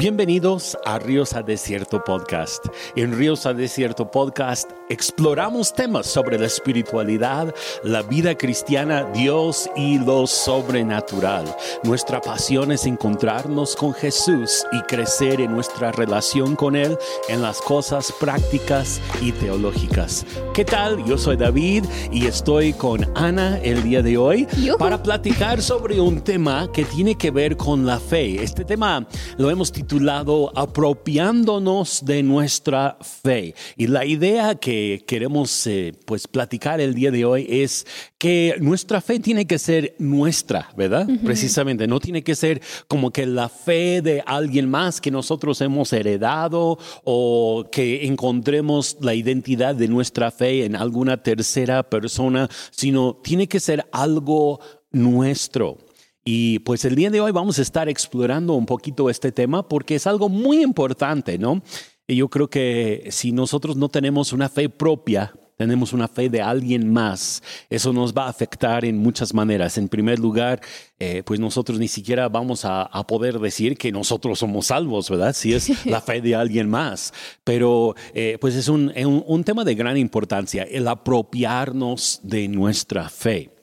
[0.00, 2.64] Bienvenidos a Ríos a Desierto Podcast.
[2.94, 7.52] En Ríos a Desierto Podcast exploramos temas sobre la espiritualidad,
[7.82, 11.52] la vida cristiana, Dios y lo sobrenatural.
[11.82, 16.96] Nuestra pasión es encontrarnos con Jesús y crecer en nuestra relación con Él
[17.28, 20.24] en las cosas prácticas y teológicas.
[20.54, 21.04] ¿Qué tal?
[21.06, 24.46] Yo soy David y estoy con Ana el día de hoy
[24.78, 28.40] para platicar sobre un tema que tiene que ver con la fe.
[28.44, 29.04] Este tema
[29.36, 33.54] lo hemos titulado titulado Apropiándonos de nuestra fe.
[33.74, 37.86] Y la idea que queremos eh, pues platicar el día de hoy es
[38.18, 41.08] que nuestra fe tiene que ser nuestra, ¿verdad?
[41.24, 45.90] Precisamente, no tiene que ser como que la fe de alguien más que nosotros hemos
[45.94, 53.48] heredado o que encontremos la identidad de nuestra fe en alguna tercera persona, sino tiene
[53.48, 54.60] que ser algo
[54.92, 55.87] nuestro.
[56.30, 59.94] Y pues el día de hoy vamos a estar explorando un poquito este tema porque
[59.94, 61.62] es algo muy importante, ¿no?
[62.06, 66.42] Y yo creo que si nosotros no tenemos una fe propia, tenemos una fe de
[66.42, 69.78] alguien más, eso nos va a afectar en muchas maneras.
[69.78, 70.60] En primer lugar,
[70.98, 75.32] eh, pues nosotros ni siquiera vamos a, poder decir que nosotros somos salvos, ¿verdad?
[75.32, 77.14] Si es la fe de alguien más.
[77.42, 83.57] Pero eh, pues es un tema de gran importancia, el apropiarnos de nuestra fe.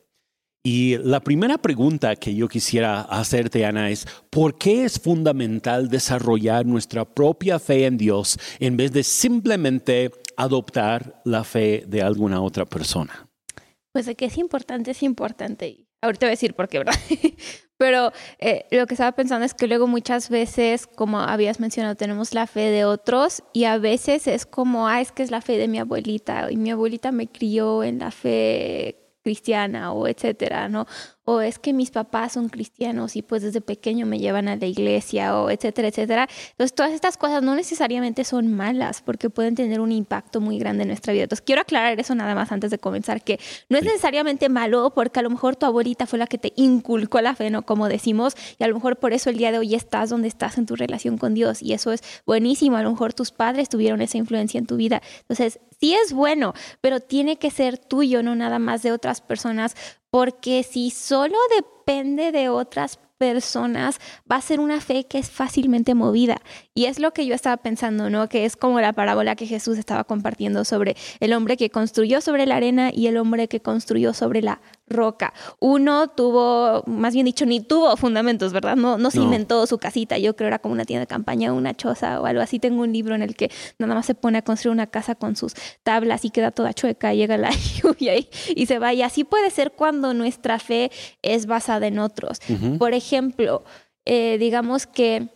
[0.68, 6.66] Y la primera pregunta que yo quisiera hacerte, Ana, es, ¿por qué es fundamental desarrollar
[6.66, 12.66] nuestra propia fe en Dios en vez de simplemente adoptar la fe de alguna otra
[12.66, 13.30] persona?
[13.92, 15.86] Pues de que es importante, es importante.
[16.02, 16.96] Ahorita voy a decir por qué, ¿verdad?
[17.78, 22.34] Pero eh, lo que estaba pensando es que luego muchas veces, como habías mencionado, tenemos
[22.34, 25.60] la fe de otros y a veces es como, ah, es que es la fe
[25.60, 30.86] de mi abuelita y mi abuelita me crió en la fe cristiana o etcétera, ¿no?
[31.26, 34.66] O es que mis papás son cristianos y pues desde pequeño me llevan a la
[34.66, 36.30] iglesia o etcétera, etcétera.
[36.52, 40.84] Entonces todas estas cosas no necesariamente son malas porque pueden tener un impacto muy grande
[40.84, 41.24] en nuestra vida.
[41.24, 43.40] Entonces quiero aclarar eso nada más antes de comenzar, que
[43.70, 47.20] no es necesariamente malo porque a lo mejor tu abuelita fue la que te inculcó
[47.22, 47.64] la fe, ¿no?
[47.64, 50.60] Como decimos, y a lo mejor por eso el día de hoy estás donde estás
[50.60, 52.78] en tu relación con Dios y eso es buenísimo.
[52.78, 55.02] A lo mejor tus padres tuvieron esa influencia en tu vida.
[55.22, 59.76] Entonces, sí es bueno, pero tiene que ser tuyo, no nada más de otras personas
[60.16, 64.00] porque si solo depende de otras personas,
[64.32, 66.38] va a ser una fe que es fácilmente movida.
[66.78, 68.28] Y es lo que yo estaba pensando, ¿no?
[68.28, 72.46] Que es como la parábola que Jesús estaba compartiendo sobre el hombre que construyó sobre
[72.46, 74.60] la arena y el hombre que construyó sobre la
[74.90, 75.34] roca.
[75.60, 78.76] Uno tuvo, más bien dicho, ni tuvo fundamentos, ¿verdad?
[78.76, 80.18] No, no se inventó su casita.
[80.18, 82.60] Yo creo era como una tienda de campaña, una choza o algo así.
[82.60, 83.50] Tengo un libro en el que
[83.80, 85.54] nada más se pone a construir una casa con sus
[85.84, 88.94] tablas y queda toda chueca, llega la lluvia y, y se va.
[88.94, 92.42] Y así puede ser cuando nuestra fe es basada en otros.
[92.78, 93.64] Por ejemplo,
[94.06, 95.30] eh, digamos que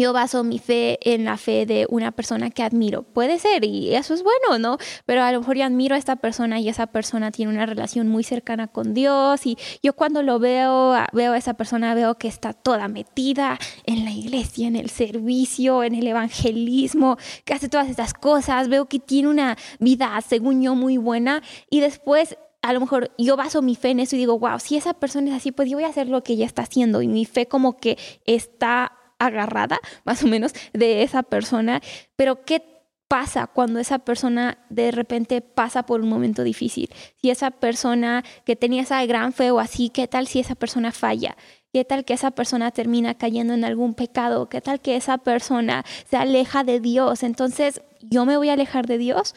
[0.00, 3.02] yo baso mi fe en la fe de una persona que admiro.
[3.02, 4.78] Puede ser, y eso es bueno, ¿no?
[5.06, 8.08] Pero a lo mejor yo admiro a esta persona y esa persona tiene una relación
[8.08, 12.28] muy cercana con Dios y yo cuando lo veo, veo a esa persona, veo que
[12.28, 17.88] está toda metida en la iglesia, en el servicio, en el evangelismo, que hace todas
[17.88, 22.80] estas cosas, veo que tiene una vida, según yo, muy buena y después a lo
[22.80, 25.52] mejor yo baso mi fe en eso y digo, wow, si esa persona es así,
[25.52, 27.98] pues yo voy a hacer lo que ella está haciendo y mi fe como que
[28.24, 28.92] está
[29.26, 31.80] agarrada, más o menos, de esa persona.
[32.16, 32.62] Pero ¿qué
[33.08, 36.90] pasa cuando esa persona de repente pasa por un momento difícil?
[37.20, 40.92] Si esa persona que tenía esa gran fe o así, ¿qué tal si esa persona
[40.92, 41.36] falla?
[41.72, 44.48] ¿Qué tal que esa persona termina cayendo en algún pecado?
[44.48, 47.24] ¿Qué tal que esa persona se aleja de Dios?
[47.24, 49.34] Entonces, ¿yo me voy a alejar de Dios?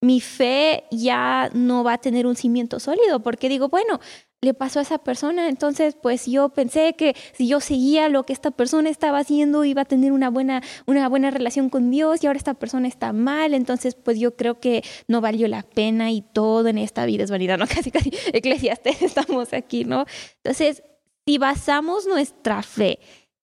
[0.00, 4.00] Mi fe ya no va a tener un cimiento sólido porque digo, bueno,
[4.42, 5.48] le pasó a esa persona.
[5.48, 9.82] Entonces, pues yo pensé que si yo seguía lo que esta persona estaba haciendo, iba
[9.82, 13.54] a tener una buena, una buena relación con Dios y ahora esta persona está mal.
[13.54, 17.30] Entonces, pues yo creo que no valió la pena y todo en esta vida es
[17.30, 17.66] vanidad, ¿no?
[17.70, 20.06] Casi, casi eclesiastes estamos aquí, ¿no?
[20.36, 20.82] Entonces,
[21.26, 22.98] si basamos nuestra fe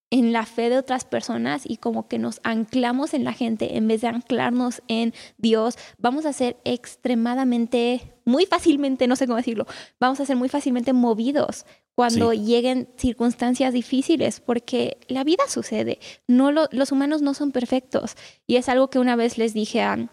[0.10, 3.88] en la fe de otras personas y como que nos anclamos en la gente en
[3.88, 9.66] vez de anclarnos en Dios, vamos a ser extremadamente, muy fácilmente, no sé cómo decirlo,
[10.00, 11.66] vamos a ser muy fácilmente movidos
[11.98, 18.16] cuando lleguen circunstancias difíciles, porque la vida sucede, no los humanos no son perfectos.
[18.46, 20.08] Y es algo que una vez les dije a,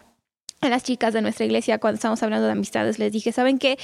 [0.61, 3.77] a las chicas de nuestra iglesia cuando estábamos hablando de amistades, les dije, ¿saben qué?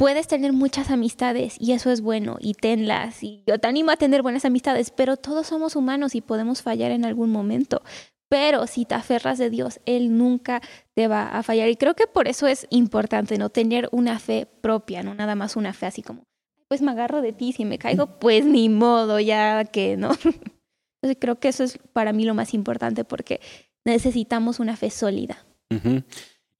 [0.00, 3.98] Puedes tener muchas amistades y eso es bueno y tenlas y yo te animo a
[3.98, 7.82] tener buenas amistades, pero todos somos humanos y podemos fallar en algún momento.
[8.30, 10.62] Pero si te aferras de Dios, Él nunca
[10.94, 11.68] te va a fallar.
[11.68, 15.54] Y creo que por eso es importante no tener una fe propia, no nada más
[15.54, 16.22] una fe así como,
[16.68, 20.12] pues me agarro de ti, si me caigo, pues ni modo, ya que no.
[21.02, 23.40] Entonces creo que eso es para mí lo más importante porque
[23.84, 25.44] necesitamos una fe sólida.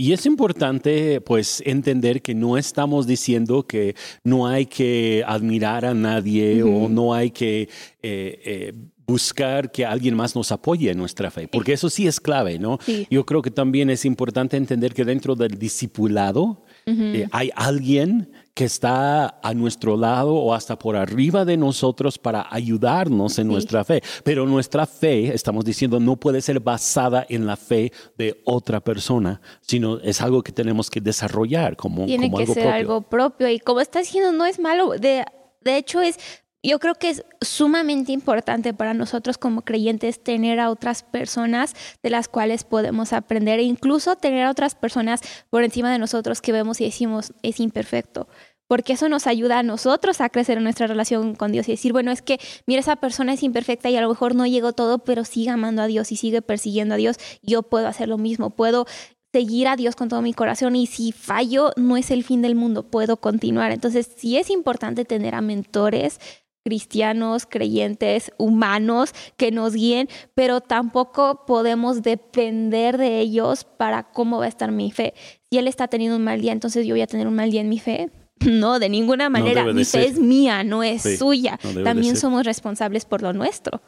[0.00, 3.94] Y es importante, pues, entender que no estamos diciendo que
[4.24, 7.68] no hay que admirar a nadie o no hay que
[8.02, 8.72] eh, eh,
[9.06, 12.78] buscar que alguien más nos apoye en nuestra fe, porque eso sí es clave, ¿no?
[13.10, 18.64] Yo creo que también es importante entender que dentro del discipulado eh, hay alguien que
[18.64, 24.02] está a nuestro lado o hasta por arriba de nosotros para ayudarnos en nuestra fe.
[24.24, 29.40] Pero nuestra fe, estamos diciendo, no puede ser basada en la fe de otra persona,
[29.60, 33.48] sino es algo que tenemos que desarrollar como, Tiene que ser algo propio.
[33.48, 34.90] Y como está diciendo, no es malo.
[34.90, 35.24] De,
[35.62, 36.18] de hecho, es
[36.62, 42.10] yo creo que es sumamente importante para nosotros como creyentes tener a otras personas de
[42.10, 46.52] las cuales podemos aprender e incluso tener a otras personas por encima de nosotros que
[46.52, 48.28] vemos y decimos es imperfecto.
[48.68, 51.92] Porque eso nos ayuda a nosotros a crecer en nuestra relación con Dios y decir,
[51.92, 54.98] bueno, es que, mira, esa persona es imperfecta y a lo mejor no llegó todo,
[55.00, 57.16] pero sigue amando a Dios y sigue persiguiendo a Dios.
[57.42, 58.86] Yo puedo hacer lo mismo, puedo
[59.32, 62.54] seguir a Dios con todo mi corazón y si fallo no es el fin del
[62.54, 63.72] mundo, puedo continuar.
[63.72, 66.20] Entonces sí es importante tener a mentores,
[66.64, 74.44] cristianos, creyentes, humanos que nos guíen, pero tampoco podemos depender de ellos para cómo va
[74.44, 75.14] a estar mi fe.
[75.50, 77.60] Si él está teniendo un mal día, entonces yo voy a tener un mal día
[77.60, 78.10] en mi fe.
[78.40, 79.70] No, de ninguna manera.
[79.70, 81.58] mi fe es mía, no es suya.
[81.84, 83.82] también somos responsables por lo nuestro.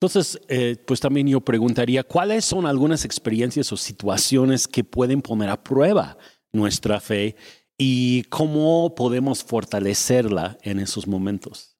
[0.00, 5.48] Entonces, eh, pues también yo preguntaría, ¿cuáles son algunas experiencias o situaciones que pueden poner
[5.48, 6.18] a prueba
[6.52, 7.36] nuestra fe
[7.78, 11.75] y cómo podemos fortalecerla en esos momentos?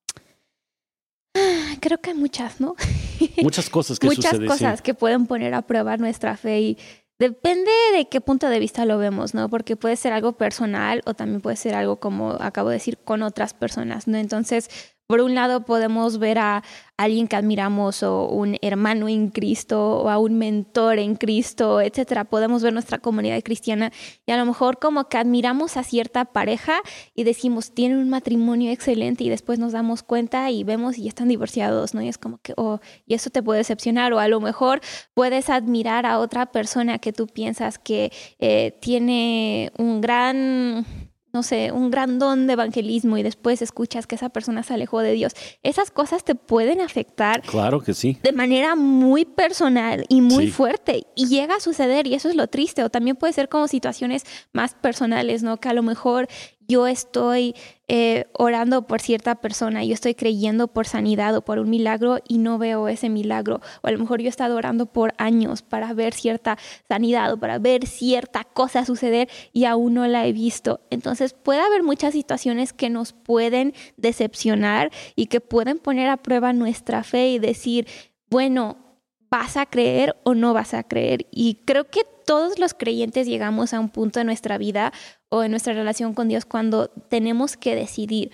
[1.80, 2.74] Creo que hay muchas, ¿no?
[3.42, 6.78] Muchas cosas que Muchas cosas que pueden poner a prueba nuestra fe y
[7.18, 9.48] depende de qué punto de vista lo vemos, ¿no?
[9.48, 13.22] Porque puede ser algo personal o también puede ser algo, como acabo de decir, con
[13.22, 14.18] otras personas, ¿no?
[14.18, 14.68] Entonces,
[15.06, 16.62] por un lado podemos ver a
[16.96, 22.24] alguien que admiramos o un hermano en Cristo o a un mentor en Cristo, etcétera.
[22.24, 23.92] Podemos ver nuestra comunidad cristiana
[24.24, 26.80] y a lo mejor como que admiramos a cierta pareja
[27.14, 31.28] y decimos, tienen un matrimonio excelente y después nos damos cuenta y vemos y están
[31.28, 32.02] divorciados, ¿no?
[32.02, 34.80] Y es como que, oh, y eso te puede decepcionar o a lo mejor
[35.14, 40.86] puedes admirar a otra persona que tú piensas que eh, tiene un gran
[41.32, 45.00] no sé, un gran don de evangelismo y después escuchas que esa persona se alejó
[45.00, 45.32] de Dios,
[45.62, 47.42] esas cosas te pueden afectar.
[47.42, 48.18] Claro que sí.
[48.22, 51.06] De manera muy personal y muy fuerte.
[51.14, 52.82] Y llega a suceder y eso es lo triste.
[52.84, 55.58] O también puede ser como situaciones más personales, ¿no?
[55.58, 56.28] Que a lo mejor
[56.68, 57.54] yo estoy
[57.88, 62.38] eh, orando por cierta persona, yo estoy creyendo por sanidad o por un milagro y
[62.38, 63.60] no veo ese milagro.
[63.82, 66.58] O a lo mejor yo he estado orando por años para ver cierta
[66.88, 70.80] sanidad o para ver cierta cosa suceder y aún no la he visto.
[70.90, 76.52] Entonces puede haber muchas situaciones que nos pueden decepcionar y que pueden poner a prueba
[76.52, 77.86] nuestra fe y decir,
[78.28, 78.85] bueno,
[79.30, 81.26] ¿vas a creer o no vas a creer?
[81.30, 84.92] Y creo que todos los creyentes llegamos a un punto de nuestra vida
[85.28, 88.32] o en nuestra relación con Dios cuando tenemos que decidir,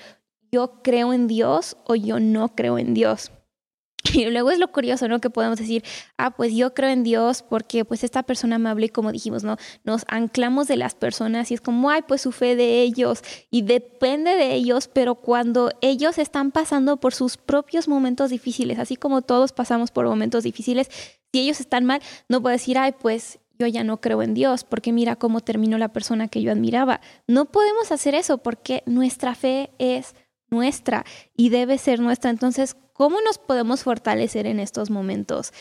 [0.50, 3.32] yo creo en Dios o yo no creo en Dios.
[4.12, 5.20] Y luego es lo curioso, ¿no?
[5.20, 5.84] Que podemos decir,
[6.19, 9.56] ah, pues yo creo en Dios porque pues esta persona amable, como dijimos, ¿no?
[9.84, 13.62] Nos anclamos de las personas y es como, ay, pues su fe de ellos y
[13.62, 19.23] depende de ellos, pero cuando ellos están pasando por sus propios momentos difíciles, así como
[19.23, 20.88] todos pasamos por momentos difíciles,
[21.32, 24.64] si ellos están mal, no puedo decir, ay, pues yo ya no creo en Dios,
[24.64, 27.00] porque mira cómo terminó la persona que yo admiraba.
[27.28, 30.14] No podemos hacer eso porque nuestra fe es
[30.50, 31.04] nuestra
[31.37, 32.30] y debe ser nuestra.
[32.30, 35.52] Entonces, ¿cómo nos podemos fortalecer en estos momentos?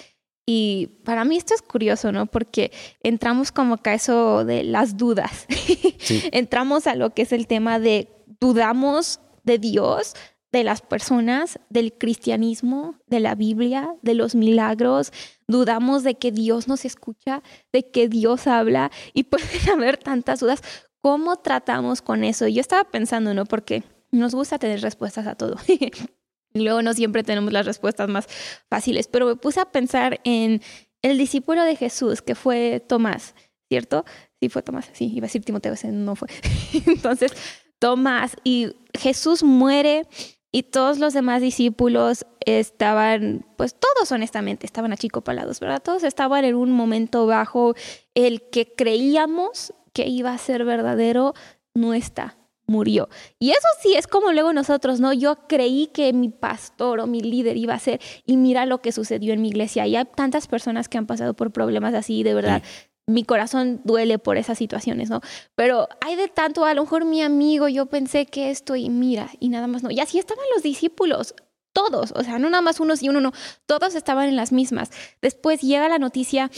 [0.46, 2.28] Y para mí esto es curioso, ¿no?
[2.28, 2.72] Porque
[3.02, 5.48] entramos como a eso de las dudas.
[6.32, 10.14] entramos a lo que es el tema de dudamos de Dios,
[10.52, 15.12] de las personas, del cristianismo, de la Biblia, de los milagros.
[15.48, 17.42] Dudamos de que Dios nos escucha,
[17.74, 20.62] de que Dios habla y pueden haber tantas dudas.
[21.02, 22.48] ¿Cómo tratamos con eso?
[22.48, 23.46] Yo estaba pensando, ¿no?
[23.46, 23.82] Porque
[24.12, 25.56] nos gusta tener respuestas a todo.
[26.54, 28.28] y luego no siempre tenemos las respuestas más
[28.70, 30.62] fáciles, pero me puse a pensar en
[31.02, 33.36] el discípulo de Jesús, que fue Tomás,
[33.70, 34.06] ¿cierto?
[34.40, 36.28] Sí, fue Tomás, sí, iba a decir Timoteo, ese no fue.
[36.86, 37.34] Entonces,
[37.80, 40.08] Tomás, y Jesús muere
[40.52, 45.82] y todos los demás discípulos estaban, pues todos honestamente, estaban achicopalados, ¿verdad?
[45.82, 47.74] Todos estaban en un momento bajo.
[48.14, 51.34] El que creíamos que iba a ser verdadero
[51.74, 52.38] no está,
[52.68, 53.10] murió.
[53.40, 55.14] Y eso sí es como luego nosotros, ¿no?
[55.14, 58.92] Yo creí que mi pastor o mi líder iba a ser, y mira lo que
[58.92, 59.88] sucedió en mi iglesia.
[59.88, 62.64] Y hay tantas personas que han pasado por problemas así, de verdad
[63.08, 65.22] mi corazón duele por esas situaciones, ¿no?
[65.56, 69.30] Pero hay de tanto, a lo mejor mi amigo, yo pensé que esto y mira,
[69.40, 69.92] y nada más no.
[69.92, 71.36] Y así estaban los discípulos.
[71.74, 73.32] todos, o sea, no nada más unos y uno, no,
[73.66, 74.92] todos estaban en las mismas.
[75.22, 76.52] Después llega la noticia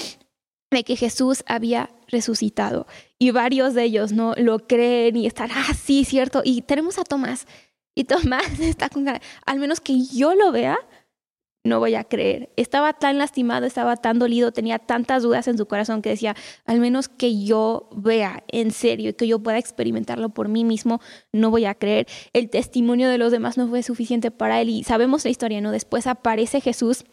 [0.71, 2.87] de que Jesús había resucitado
[3.19, 7.03] y varios de ellos no lo creen y están, ah, sí, cierto, y tenemos a
[7.03, 7.45] Tomás
[7.95, 10.77] y Tomás está con al menos que yo lo vea,
[11.65, 12.51] no voy a creer.
[12.57, 16.79] Estaba tan lastimado, estaba tan dolido, tenía tantas dudas en su corazón que decía, al
[16.79, 20.99] menos que yo vea en serio y que yo pueda experimentarlo por mí mismo,
[21.31, 22.07] no voy a creer.
[22.33, 25.71] El testimonio de los demás no fue suficiente para él y sabemos la historia, ¿no?
[25.71, 27.05] Después aparece Jesús.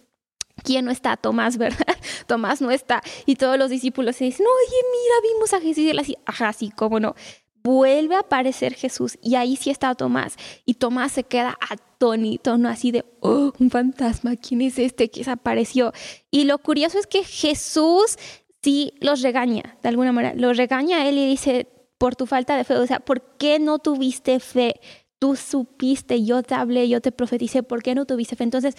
[0.62, 1.16] ¿Quién no está?
[1.16, 1.96] Tomás, ¿verdad?
[2.26, 3.02] Tomás no está.
[3.26, 5.78] Y todos los discípulos se dicen, oye, mira, vimos a Jesús.
[5.78, 7.14] Y él así, ajá, sí, cómo no
[7.62, 12.68] vuelve a aparecer Jesús y ahí sí está Tomás y Tomás se queda atónito, no
[12.68, 15.92] así de, oh, un fantasma, ¿quién es este que desapareció?
[16.30, 18.16] Y lo curioso es que Jesús
[18.62, 22.64] sí los regaña, de alguna manera, los regaña él y dice, por tu falta de
[22.64, 24.80] fe, o sea, ¿por qué no tuviste fe?
[25.18, 28.44] Tú supiste, yo te hablé, yo te profeticé, ¿por qué no tuviste fe?
[28.44, 28.74] Entonces,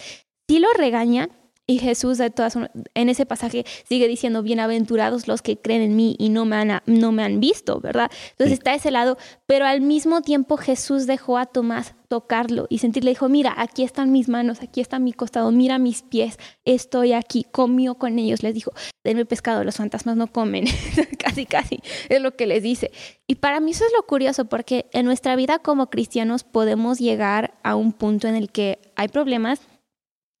[0.48, 1.28] sí lo regaña,
[1.66, 2.56] y Jesús de todas,
[2.94, 6.82] en ese pasaje sigue diciendo, bienaventurados los que creen en mí y no me han,
[6.86, 8.10] no me han visto, ¿verdad?
[8.30, 9.16] Entonces está ese lado,
[9.46, 14.12] pero al mismo tiempo Jesús dejó a Tomás tocarlo y sentirle, dijo, mira, aquí están
[14.12, 18.54] mis manos, aquí está mi costado, mira mis pies, estoy aquí, comió con ellos, les
[18.54, 20.66] dijo, denme pescado, los fantasmas no comen,
[21.18, 22.90] casi, casi, es lo que les dice.
[23.26, 27.54] Y para mí eso es lo curioso, porque en nuestra vida como cristianos podemos llegar
[27.62, 29.62] a un punto en el que hay problemas,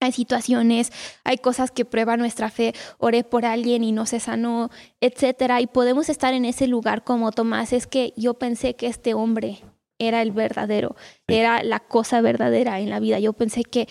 [0.02, 0.92] hay situaciones,
[1.24, 5.66] hay cosas que prueban nuestra fe, oré por alguien y no se sanó, etcétera, y
[5.66, 9.60] podemos estar en ese lugar como Tomás, es que yo pensé que este hombre
[9.98, 10.96] era el verdadero,
[11.28, 13.18] era la cosa verdadera en la vida.
[13.20, 13.88] Yo pensé que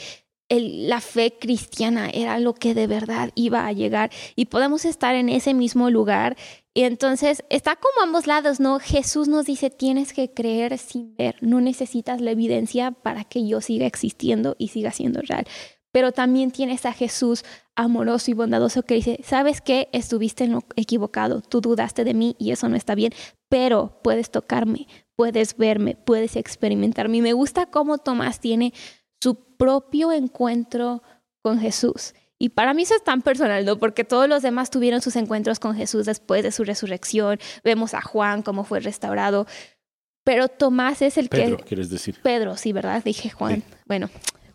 [0.49, 5.29] la fe cristiana era lo que de verdad iba a llegar y podemos estar en
[5.29, 6.35] ese mismo lugar.
[6.73, 8.79] Y entonces está como ambos lados, ¿no?
[8.79, 13.61] Jesús nos dice, tienes que creer sin ver, no necesitas la evidencia para que yo
[13.61, 15.45] siga existiendo y siga siendo real
[15.91, 17.43] pero también tienes a Jesús
[17.75, 22.35] amoroso y bondadoso que dice, sabes que estuviste en lo equivocado, tú dudaste de mí
[22.39, 23.13] y eso no está bien,
[23.49, 27.17] pero puedes tocarme, puedes verme, puedes experimentarme.
[27.17, 28.73] Y me gusta cómo Tomás tiene
[29.21, 31.03] su propio encuentro
[31.41, 32.13] con Jesús.
[32.39, 33.77] Y para mí eso es tan personal, ¿no?
[33.77, 37.37] Porque todos los demás tuvieron sus encuentros con Jesús después de su resurrección.
[37.63, 39.45] Vemos a Juan cómo fue restaurado.
[40.23, 41.37] Pero Tomás es el que...
[41.37, 42.17] Pedro, quieres decir.
[42.23, 43.03] Pedro, sí, ¿verdad?
[43.03, 43.61] Dije Juan.
[43.85, 44.09] Bueno,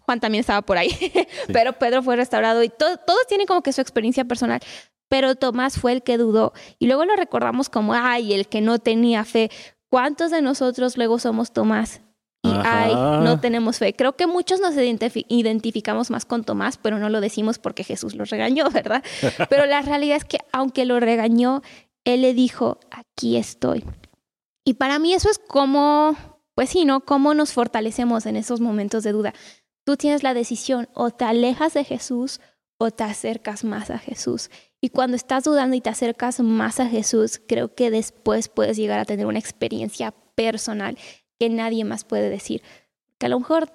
[0.06, 0.90] Juan también estaba por ahí,
[1.52, 4.60] pero Pedro fue restaurado y todos tienen como que su experiencia personal,
[5.08, 8.78] pero Tomás fue el que dudó y luego lo recordamos como, ay, el que no
[8.78, 9.50] tenía fe.
[9.90, 12.00] ¿Cuántos de nosotros luego somos Tomás?
[12.42, 13.94] Y ay, no tenemos fe.
[13.94, 18.24] Creo que muchos nos identificamos más con Tomás, pero no lo decimos porque Jesús lo
[18.24, 19.02] regañó, ¿verdad?
[19.48, 21.62] Pero la realidad es que aunque lo regañó,
[22.04, 23.84] Él le dijo, aquí estoy.
[24.64, 26.16] Y para mí eso es como,
[26.54, 27.00] pues sí, ¿no?
[27.00, 29.34] Cómo nos fortalecemos en esos momentos de duda.
[29.86, 32.40] Tú tienes la decisión, o te alejas de Jesús
[32.76, 34.50] o te acercas más a Jesús.
[34.80, 38.98] Y cuando estás dudando y te acercas más a Jesús, creo que después puedes llegar
[38.98, 40.98] a tener una experiencia personal
[41.38, 42.62] que nadie más puede decir.
[43.18, 43.70] Que a lo mejor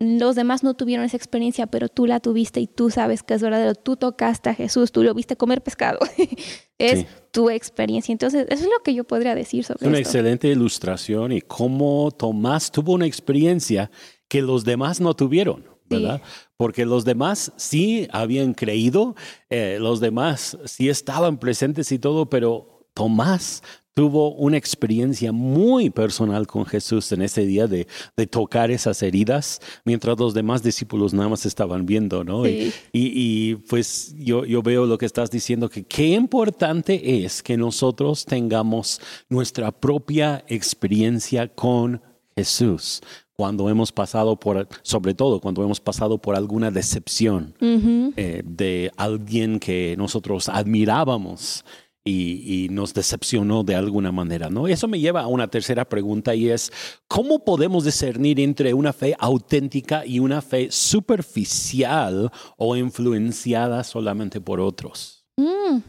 [0.00, 3.40] los demás no tuvieron esa experiencia, pero tú la tuviste y tú sabes que es
[3.40, 3.76] verdadero.
[3.76, 6.00] Tú tocaste a Jesús, tú lo viste comer pescado.
[6.78, 8.10] es tu experiencia.
[8.10, 12.10] Entonces, eso es lo que yo podría decir sobre Es una excelente ilustración y cómo
[12.10, 13.88] Tomás tuvo una experiencia
[14.28, 16.20] que los demás no tuvieron, ¿verdad?
[16.56, 19.16] Porque los demás sí habían creído,
[19.48, 23.62] eh, los demás sí estaban presentes y todo, pero Tomás
[23.98, 27.86] tuvo una experiencia muy personal con Jesús en ese día de,
[28.30, 32.44] tocar esas heridas, mientras los demás discípulos nada más estaban viendo, ¿no?
[32.46, 38.24] Y, pues yo, yo veo lo que estás diciendo, que qué importante es que nosotros
[38.24, 42.00] tengamos nuestra propia experiencia con
[42.36, 43.00] Jesús
[43.38, 49.60] cuando hemos pasado por, sobre todo cuando hemos pasado por alguna decepción eh, de alguien
[49.60, 51.64] que nosotros admirábamos
[52.04, 54.66] y, nos decepcionó de alguna manera, ¿no?
[54.66, 56.72] Eso me lleva a una tercera pregunta y es,
[57.06, 64.58] ¿cómo podemos discernir entre una fe auténtica y una fe superficial o influenciada solamente por
[64.58, 65.26] otros?
[65.36, 65.80] Mm.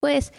[0.00, 0.32] Pues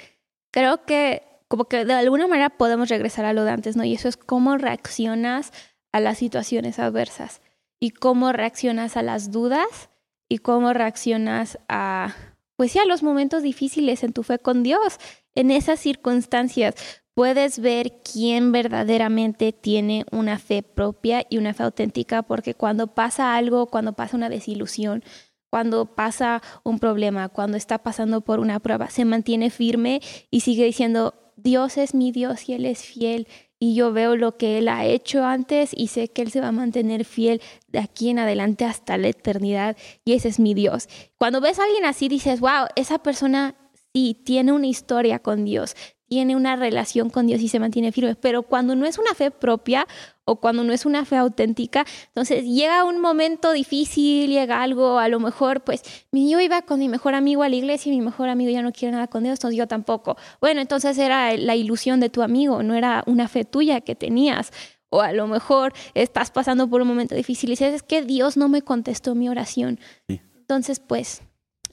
[0.51, 3.83] creo que como que de alguna manera podemos regresar a lo de antes, ¿no?
[3.83, 5.53] Y eso es cómo reaccionas
[5.91, 7.41] a las situaciones adversas
[7.79, 9.89] y cómo reaccionas a las dudas
[10.29, 12.15] y cómo reaccionas a,
[12.55, 14.97] pues sí, a los momentos difíciles en tu fe con Dios.
[15.35, 16.75] En esas circunstancias
[17.13, 23.35] puedes ver quién verdaderamente tiene una fe propia y una fe auténtica, porque cuando pasa
[23.35, 25.03] algo, cuando pasa una desilusión,
[25.49, 30.65] cuando pasa un problema, cuando está pasando por una prueba, se mantiene firme y sigue
[30.65, 33.27] diciendo, Dios es mi Dios y Él es fiel
[33.59, 36.49] y yo veo lo que Él ha hecho antes y sé que Él se va
[36.49, 40.87] a mantener fiel de aquí en adelante hasta la eternidad y ese es mi Dios.
[41.17, 43.55] Cuando ves a alguien así dices, wow, esa persona
[43.93, 45.75] sí tiene una historia con Dios,
[46.07, 49.31] tiene una relación con Dios y se mantiene firme, pero cuando no es una fe
[49.31, 49.87] propia
[50.25, 55.07] o cuando no es una fe auténtica, entonces llega un momento difícil, llega algo, a
[55.09, 58.29] lo mejor, pues yo iba con mi mejor amigo a la iglesia y mi mejor
[58.29, 60.17] amigo ya no quiere nada con Dios, entonces yo tampoco.
[60.39, 64.51] Bueno, entonces era la ilusión de tu amigo, no era una fe tuya que tenías.
[64.89, 68.37] O a lo mejor estás pasando por un momento difícil y dices, es que Dios
[68.37, 69.81] no me contestó mi oración.
[70.07, 71.23] Entonces, pues,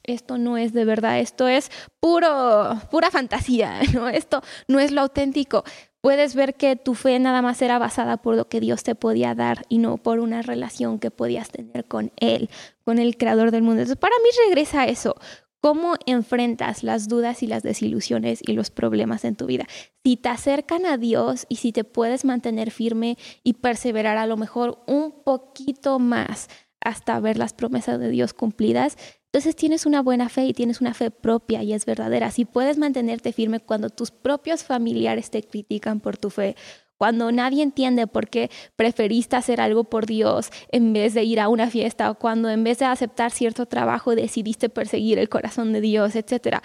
[0.05, 1.71] esto no es de verdad, esto es
[2.01, 4.09] puro, pura fantasía, ¿no?
[4.09, 5.65] Esto no es lo auténtico.
[6.01, 9.35] Puedes ver que tu fe nada más era basada por lo que Dios te podía
[9.35, 12.51] dar y no por una relación que podías tener con Él,
[12.85, 13.81] con el creador del mundo.
[13.81, 15.17] Entonces, para mí regresa a eso.
[15.63, 19.65] ¿Cómo enfrentas las dudas y las desilusiones y los problemas en tu vida?
[20.05, 24.37] Si te acercan a Dios y si te puedes mantener firme y perseverar a lo
[24.37, 26.51] mejor un poquito más
[26.83, 28.99] hasta ver las promesas de Dios cumplidas,
[29.35, 32.31] entonces tienes una buena fe y tienes una fe propia y es verdadera.
[32.31, 36.55] Si puedes mantenerte firme cuando tus propios familiares te critican por tu fe,
[36.99, 41.49] cuando nadie entiende por qué preferiste hacer algo por Dios en vez de ir a
[41.49, 45.81] una fiesta o cuando en vez de aceptar cierto trabajo decidiste perseguir el corazón de
[45.81, 46.59] Dios, etc.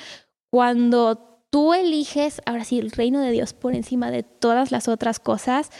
[0.52, 5.20] Cuando tú eliges, ahora sí, el reino de Dios por encima de todas las otras
[5.20, 5.72] cosas,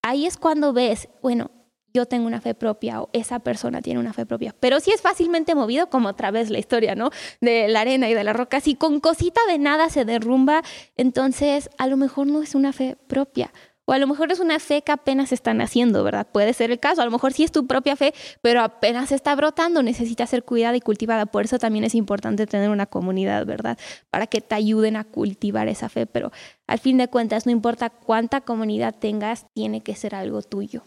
[0.00, 1.50] ahí es cuando ves, bueno,
[1.98, 4.54] yo tengo una fe propia o esa persona tiene una fe propia.
[4.60, 7.10] Pero si es fácilmente movido, como otra vez la historia, ¿no?
[7.40, 8.60] De la arena y de la roca.
[8.60, 10.62] Si con cosita de nada se derrumba,
[10.96, 13.52] entonces a lo mejor no es una fe propia.
[13.84, 16.26] O a lo mejor es una fe que apenas están haciendo, ¿verdad?
[16.30, 17.00] Puede ser el caso.
[17.00, 18.12] A lo mejor sí es tu propia fe,
[18.42, 21.24] pero apenas está brotando, necesita ser cuidada y cultivada.
[21.24, 23.78] Por eso también es importante tener una comunidad, ¿verdad?
[24.10, 26.04] Para que te ayuden a cultivar esa fe.
[26.04, 26.30] Pero
[26.66, 30.82] al fin de cuentas, no importa cuánta comunidad tengas, tiene que ser algo tuyo.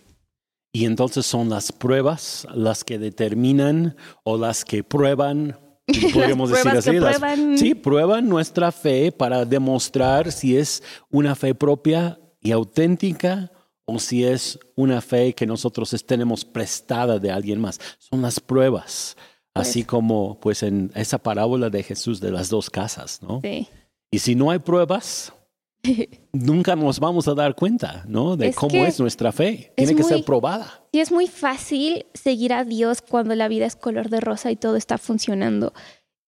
[0.74, 5.58] Y entonces son las pruebas las que determinan o las que prueban
[6.14, 6.92] podríamos decir así.
[6.92, 7.58] prueban...
[7.58, 13.52] sí, prueban nuestra fe para demostrar si es una fe propia y auténtica
[13.86, 17.80] o si es una fe que nosotros tenemos prestada de alguien más.
[17.98, 19.18] Son las pruebas.
[19.54, 23.42] Así pues como pues en esa parábola de Jesús de las dos casas, ¿no?
[23.44, 23.68] Sí.
[24.10, 25.34] Y si no hay pruebas,
[26.34, 28.38] nunca nos vamos a dar cuenta, ¿no?
[28.38, 29.74] De cómo es nuestra fe.
[29.76, 30.84] Tiene que ser probada.
[30.92, 34.56] Y es muy fácil seguir a Dios cuando la vida es color de rosa y
[34.56, 35.74] todo está funcionando.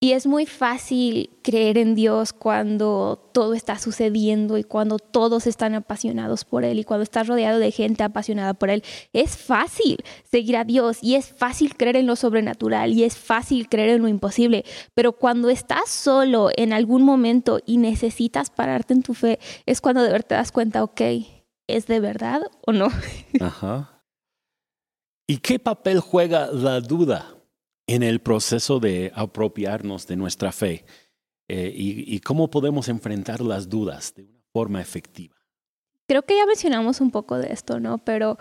[0.03, 5.75] Y es muy fácil creer en Dios cuando todo está sucediendo y cuando todos están
[5.75, 8.83] apasionados por Él y cuando estás rodeado de gente apasionada por Él.
[9.13, 13.69] Es fácil seguir a Dios y es fácil creer en lo sobrenatural y es fácil
[13.69, 14.65] creer en lo imposible.
[14.93, 20.03] Pero cuando estás solo en algún momento y necesitas pararte en tu fe, es cuando
[20.03, 20.99] de verdad te das cuenta, ok,
[21.69, 22.89] ¿es de verdad o no?
[23.39, 24.03] Ajá.
[25.29, 27.37] ¿Y qué papel juega la duda?
[27.87, 30.85] En el proceso de apropiarnos de nuestra fe
[31.49, 35.35] eh, y, cómo podemos enfrentar las dudas de una forma efectiva.
[36.07, 37.97] Creo que ya mencionamos un poco de esto, ¿no?
[37.97, 38.37] Pero,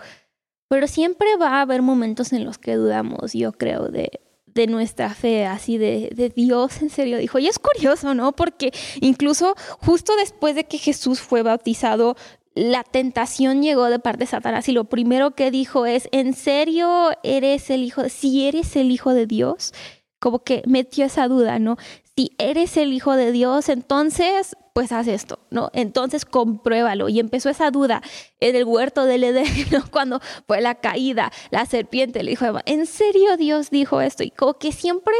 [0.69, 5.13] pero siempre va a haber momentos en los que dudamos, yo creo, de, de nuestra
[5.13, 7.39] fe, así de, de, Dios en serio dijo.
[7.39, 8.31] Y es curioso, ¿no?
[8.31, 12.15] Porque incluso justo después de que Jesús fue bautizado,
[12.55, 17.11] la tentación llegó de parte de Satanás y lo primero que dijo es, ¿en serio
[17.23, 18.09] eres el hijo?
[18.09, 19.73] Si eres el hijo de Dios,
[20.19, 21.77] como que metió esa duda, ¿no?
[22.15, 25.71] Si eres el hijo de Dios, entonces, pues haz esto, ¿no?
[25.73, 27.09] Entonces compruébalo.
[27.09, 28.01] Y empezó esa duda
[28.39, 29.83] en el huerto del Edén, ¿no?
[29.91, 34.23] Cuando fue la caída, la serpiente le dijo, ¿en serio Dios dijo esto?
[34.23, 35.15] Y como que siempre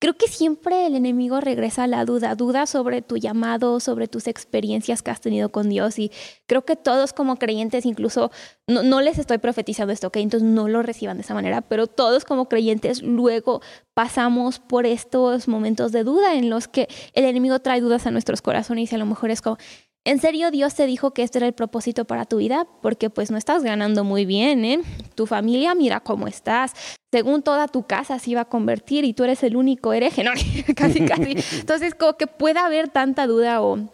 [0.00, 4.28] Creo que siempre el enemigo regresa a la duda, duda sobre tu llamado, sobre tus
[4.28, 5.98] experiencias que has tenido con Dios.
[5.98, 6.10] Y
[6.46, 8.30] creo que todos como creyentes, incluso,
[8.66, 10.16] no, les estoy profetizando esto, ¿ok?
[10.16, 13.60] Entonces no lo reciban de esa manera, pero todos como creyentes luego
[13.92, 18.40] pasamos por estos momentos de duda en los que el enemigo trae dudas a nuestros
[18.40, 19.58] corazones y a lo mejor es como,
[20.04, 22.66] ¿En serio Dios te dijo que este era el propósito para tu vida?
[22.80, 24.80] Porque pues no estás ganando muy bien, ¿eh?
[25.14, 26.72] Tu familia, mira cómo estás.
[27.12, 30.30] Según toda tu casa se iba a convertir y tú eres el único hereje, ¿no?
[30.76, 31.36] casi, casi.
[31.58, 33.90] Entonces, como que pueda haber tanta duda o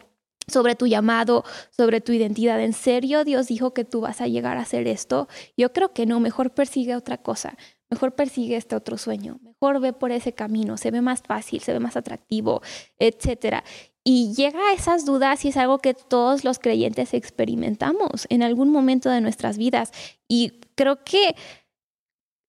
[0.46, 1.44] sobre tu llamado,
[1.76, 2.60] sobre tu identidad.
[2.60, 5.26] ¿En serio Dios dijo que tú vas a llegar a hacer esto?
[5.56, 7.56] Yo creo que no, mejor persigue otra cosa.
[7.90, 11.72] Mejor persigue este otro sueño, mejor ve por ese camino, se ve más fácil, se
[11.72, 12.60] ve más atractivo,
[12.98, 13.62] etcétera.
[14.08, 18.70] Y llega a esas dudas y es algo que todos los creyentes experimentamos en algún
[18.70, 19.90] momento de nuestras vidas.
[20.28, 21.34] Y creo que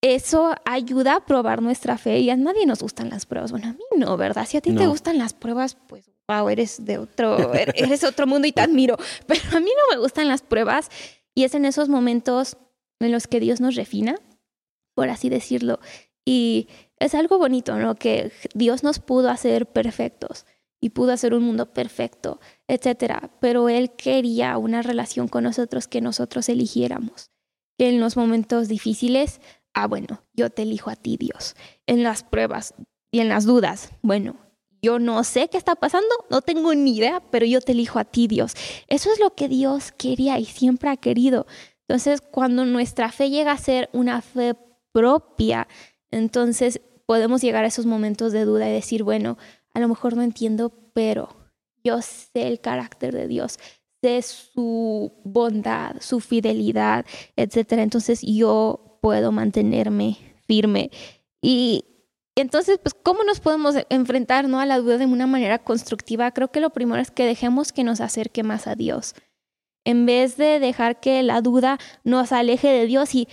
[0.04, 3.52] eso ayuda a probar nuestra fe y a nadie nos gustan las pruebas.
[3.52, 4.46] Bueno, a mí no, ¿verdad?
[4.48, 8.48] Si a ti te gustan las pruebas, pues, wow, eres de otro, eres otro mundo
[8.48, 8.96] y te admiro.
[9.26, 10.92] Pero a mí no me gustan las pruebas
[11.34, 12.58] Y es en esos momentos
[13.00, 14.20] en los que Dios nos refina,
[14.94, 15.80] por así decirlo.
[16.24, 16.68] Y
[17.00, 17.96] es algo bonito, ¿no?
[17.96, 20.46] Que Dios nos pudo hacer perfectos
[20.80, 26.02] y pudo hacer un mundo perfecto, etcétera, pero él quería una relación con nosotros que
[26.02, 27.32] nosotros eligiéramos.
[27.78, 29.42] Que en los momentos difíciles,
[29.74, 31.56] ah, bueno, yo te elijo a ti, Dios.
[31.86, 32.74] En las pruebas
[33.12, 34.36] y en las dudas, bueno,
[34.82, 38.06] yo no sé qué está pasando, no tengo ni idea, pero yo te elijo a
[38.06, 38.54] ti, Dios.
[38.88, 41.48] Eso es lo que Dios quería y siempre ha querido.
[41.88, 44.56] Entonces, cuando nuestra fe llega a ser una fe
[44.92, 45.68] propia,
[46.12, 49.38] entonces podemos llegar a esos momentos de duda y decir, bueno,
[49.78, 51.30] a lo mejor no entiendo, pero
[51.84, 53.60] yo sé el carácter de Dios,
[54.02, 57.84] sé su bondad, su fidelidad, etcétera.
[57.84, 60.90] Entonces yo puedo mantenerme firme.
[61.44, 61.86] Y
[62.36, 64.60] entonces, pues, ¿cómo nos podemos enfrentar ¿no?
[64.60, 66.32] a la duda de una manera constructiva?
[66.32, 69.14] Creo que lo primero es que dejemos que nos acerque más a Dios.
[69.86, 73.28] En vez de dejar que la duda nos aleje de Dios y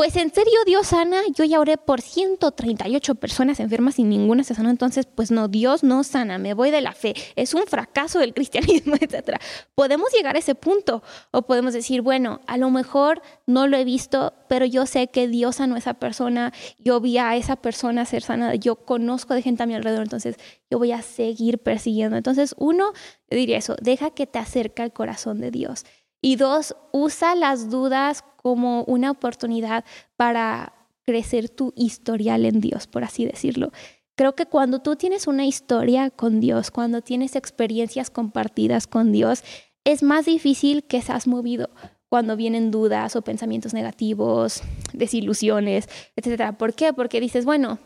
[0.00, 4.54] pues en serio Dios sana, yo ya oré por 138 personas enfermas y ninguna se
[4.54, 8.18] sanó, entonces pues no, Dios no sana, me voy de la fe, es un fracaso
[8.18, 9.36] del cristianismo, etc.
[9.74, 13.84] Podemos llegar a ese punto o podemos decir, bueno, a lo mejor no lo he
[13.84, 18.06] visto, pero yo sé que Dios sanó a esa persona, yo vi a esa persona
[18.06, 20.36] ser sanada, yo conozco de gente a mi alrededor, entonces
[20.70, 22.16] yo voy a seguir persiguiendo.
[22.16, 22.94] Entonces uno,
[23.28, 25.84] diría eso, deja que te acerque al corazón de Dios.
[26.22, 29.84] Y dos, usa las dudas como una oportunidad
[30.16, 30.72] para
[31.04, 33.70] crecer tu historial en Dios, por así decirlo.
[34.16, 39.42] Creo que cuando tú tienes una historia con Dios, cuando tienes experiencias compartidas con Dios,
[39.84, 41.70] es más difícil que seas movido
[42.08, 46.56] cuando vienen dudas o pensamientos negativos, desilusiones, etc.
[46.56, 46.92] ¿Por qué?
[46.92, 47.78] Porque dices, bueno,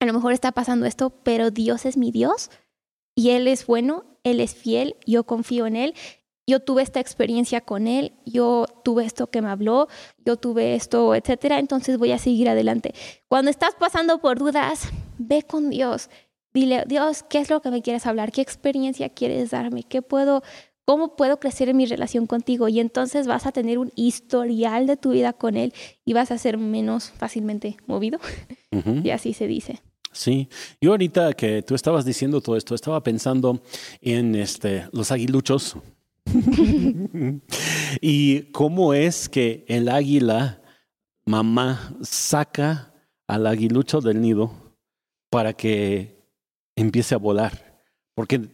[0.00, 2.50] a lo mejor está pasando esto, pero Dios es mi Dios
[3.14, 5.94] y Él es bueno, Él es fiel, yo confío en Él
[6.50, 9.88] yo tuve esta experiencia con él, yo tuve esto que me habló,
[10.24, 12.92] yo tuve esto, etcétera, entonces voy a seguir adelante.
[13.28, 16.10] Cuando estás pasando por dudas, ve con Dios.
[16.52, 18.32] Dile, Dios, ¿qué es lo que me quieres hablar?
[18.32, 19.84] ¿Qué experiencia quieres darme?
[19.84, 20.42] ¿Qué puedo
[20.84, 22.66] cómo puedo crecer en mi relación contigo?
[22.66, 25.72] Y entonces vas a tener un historial de tu vida con él
[26.04, 28.18] y vas a ser menos fácilmente movido.
[29.04, 29.80] y así se dice.
[30.12, 30.48] Sí,
[30.80, 33.62] yo ahorita que tú estabas diciendo todo esto, estaba pensando
[34.00, 35.76] en este, los aguiluchos,
[38.00, 40.62] y cómo es que el águila,
[41.24, 42.94] mamá, saca
[43.26, 44.52] al aguilucho del nido
[45.30, 46.24] para que
[46.76, 47.82] empiece a volar.
[48.14, 48.48] Porque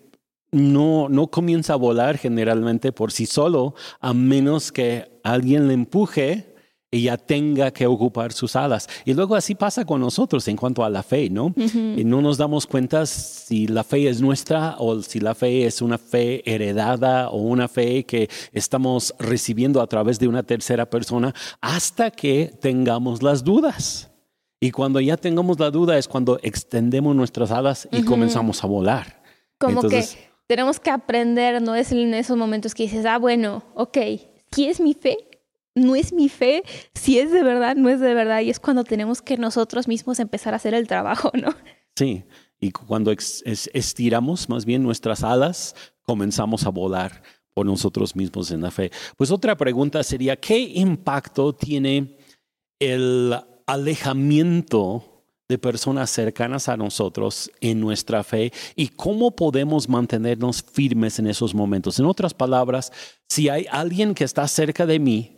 [0.52, 6.55] no, no comienza a volar generalmente por sí solo, a menos que alguien le empuje
[6.96, 8.88] ella tenga que ocupar sus alas.
[9.04, 11.54] Y luego así pasa con nosotros en cuanto a la fe, ¿no?
[11.56, 15.82] Y no nos damos cuenta si la fe es nuestra o si la fe es
[15.82, 21.34] una fe heredada o una fe que estamos recibiendo a través de una tercera persona
[21.60, 24.10] hasta que tengamos las dudas.
[24.60, 29.22] Y cuando ya tengamos la duda es cuando extendemos nuestras alas y comenzamos a volar.
[29.58, 30.04] Como que
[30.46, 33.98] tenemos que aprender, no es en esos momentos que dices, ah, bueno, ok,
[34.50, 35.18] ¿qué es mi fe?
[35.76, 38.40] No es mi fe, si es de verdad, no es de verdad.
[38.40, 41.54] Y es cuando tenemos que nosotros mismos empezar a hacer el trabajo, ¿no?
[41.94, 42.24] Sí,
[42.58, 47.22] y cuando estiramos más bien nuestras alas, comenzamos a volar
[47.54, 48.90] por nosotros mismos en la fe.
[49.16, 52.18] Pues otra pregunta sería, ¿qué impacto tiene
[52.78, 53.34] el
[53.66, 55.16] alejamiento
[55.48, 61.54] de personas cercanas a nosotros en nuestra fe y cómo podemos mantenernos firmes en esos
[61.54, 61.98] momentos.
[62.00, 62.92] En otras palabras,
[63.28, 65.35] si hay alguien que está cerca de mí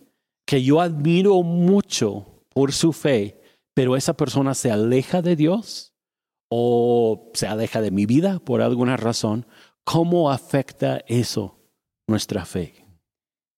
[0.48, 3.38] que yo admiro mucho por su fe,
[3.74, 5.92] pero esa persona se aleja de Dios
[6.50, 9.46] o se aleja de mi vida por alguna razón,
[9.84, 11.58] ¿cómo afecta eso
[12.08, 12.86] nuestra fe?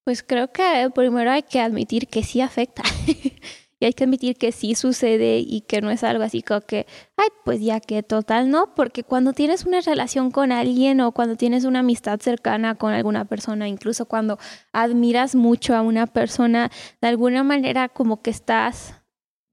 [0.05, 2.83] Pues creo que primero hay que admitir que sí afecta.
[3.81, 6.87] Y hay que admitir que sí sucede y que no es algo así como que,
[7.16, 8.75] ay, pues ya que total, ¿no?
[8.75, 13.25] Porque cuando tienes una relación con alguien o cuando tienes una amistad cercana con alguna
[13.25, 14.38] persona, incluso cuando
[14.73, 18.95] admiras mucho a una persona, de alguna manera como que estás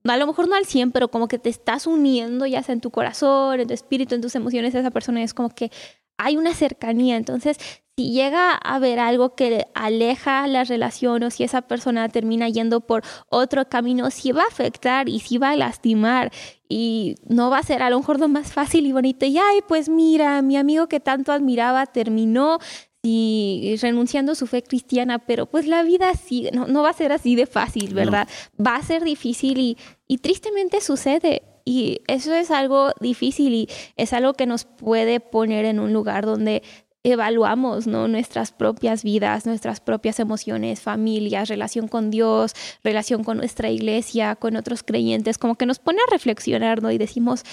[0.04, 2.82] a lo mejor no al 100, pero como que te estás uniendo ya sea en
[2.82, 5.72] tu corazón, en tu espíritu, en tus emociones a esa persona, es como que
[6.18, 7.18] hay una cercanía.
[7.18, 7.58] Entonces,
[7.98, 12.82] si llega a haber algo que aleja la relación o si esa persona termina yendo
[12.82, 16.32] por otro camino, sí va a afectar y sí va a lastimar
[16.70, 19.26] y no va a ser a lo mejor lo más fácil y bonito.
[19.26, 22.60] Y ay, pues mira, mi amigo que tanto admiraba terminó
[23.02, 26.94] y renunciando a su fe cristiana, pero pues la vida sigue, no, no va a
[26.94, 28.28] ser así de fácil, ¿verdad?
[28.64, 29.78] Va a ser difícil y,
[30.08, 31.42] y tristemente sucede.
[31.68, 36.26] Y eso es algo difícil y es algo que nos puede poner en un lugar
[36.26, 36.64] donde
[37.04, 38.08] evaluamos ¿no?
[38.08, 42.54] nuestras propias vidas, nuestras propias emociones, familias, relación con Dios,
[42.86, 46.90] relación con nuestra iglesia, con otros creyentes, como que nos pone a reflexionar ¿no?
[46.90, 47.44] y decimos,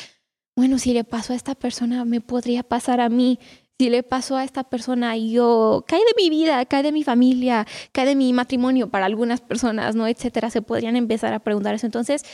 [0.54, 3.40] bueno, si le pasó a esta persona, me podría pasar a mí.
[3.80, 7.66] Si le pasó a esta persona, yo cae de mi vida, cae de mi familia,
[7.90, 10.06] cae de mi matrimonio para algunas personas, ¿no?
[10.06, 10.50] Etcétera.
[10.50, 11.86] Se podrían empezar a preguntar eso.
[11.86, 12.24] Entonces,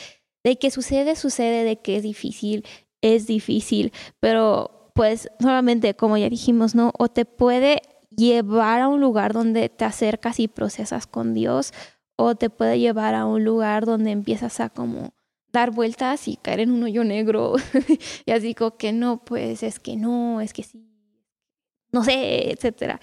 [0.43, 2.65] de que sucede, sucede, de que es difícil,
[3.01, 6.91] es difícil, pero pues nuevamente, como ya dijimos, ¿no?
[6.97, 7.81] O te puede
[8.15, 11.73] llevar a un lugar donde te acercas y procesas con Dios,
[12.15, 15.13] o te puede llevar a un lugar donde empiezas a como
[15.51, 17.55] dar vueltas y caer en un hoyo negro
[18.25, 20.87] y así que no, pues es que no, es que sí,
[21.91, 22.99] no sé, etcétera.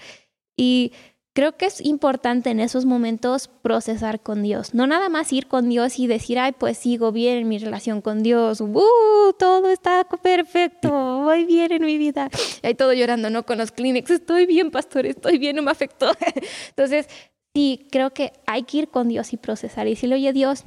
[0.55, 0.93] Y
[1.39, 4.73] creo que es importante en esos momentos procesar con Dios.
[4.73, 8.01] No nada más ir con Dios y decir, ay, pues sigo bien en mi relación
[8.01, 8.59] con Dios.
[8.59, 9.33] ¡Uh!
[9.39, 10.89] Todo está perfecto.
[10.89, 12.29] Voy bien en mi vida.
[12.61, 13.45] Y ahí todo llorando, ¿no?
[13.45, 14.11] Con los clínicos.
[14.11, 15.05] Estoy bien, pastor.
[15.05, 16.11] Estoy bien, no me afectó.
[16.71, 17.07] Entonces,
[17.55, 20.65] sí, creo que hay que ir con Dios y procesar y decirle, oye, Dios,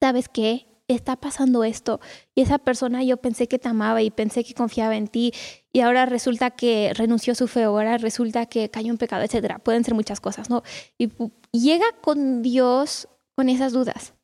[0.00, 0.68] ¿sabes qué?
[0.88, 2.00] Está pasando esto
[2.34, 5.32] y esa persona yo pensé que te amaba y pensé que confiaba en ti
[5.72, 9.58] y ahora resulta que renunció a su fe, ahora resulta que cayó en pecado, etcétera.
[9.58, 10.62] Pueden ser muchas cosas, ¿no?
[10.98, 11.10] Y
[11.52, 14.14] llega con Dios con esas dudas.